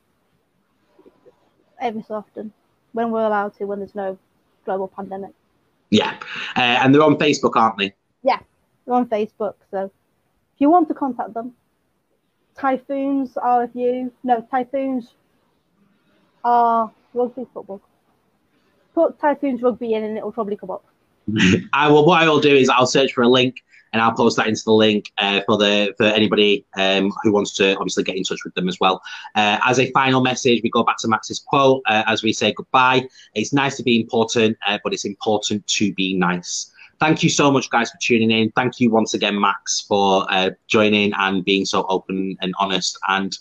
[1.80, 2.52] every so often
[2.92, 4.18] when we're allowed to, when there's no
[4.64, 5.32] global pandemic.
[5.90, 6.16] Yeah,
[6.56, 7.94] uh, and they're on Facebook, aren't they?
[8.22, 8.40] Yeah,
[8.84, 9.54] they're on Facebook.
[9.70, 11.52] So if you want to contact them,
[12.58, 14.12] Typhoons are a you.
[14.24, 15.14] No, Typhoons
[16.44, 17.80] are rugby football.
[18.94, 20.84] Put Typhoons rugby in, and it'll probably come up.
[21.72, 22.06] I will.
[22.06, 23.56] What I will do is I'll search for a link
[23.92, 27.54] and I'll post that into the link uh, for the for anybody um, who wants
[27.56, 29.02] to obviously get in touch with them as well.
[29.34, 32.52] Uh, as a final message, we go back to Max's quote uh, as we say
[32.52, 33.06] goodbye.
[33.34, 36.72] It's nice to be important, uh, but it's important to be nice.
[36.98, 38.50] Thank you so much, guys, for tuning in.
[38.52, 43.36] Thank you once again, Max, for uh, joining and being so open and honest and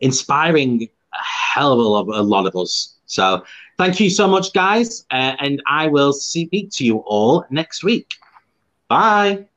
[0.00, 2.96] inspiring a hell of a lot, of us.
[3.04, 3.44] So,
[3.76, 8.12] thank you so much, guys, uh, and I will speak to you all next week.
[8.88, 9.49] Bye.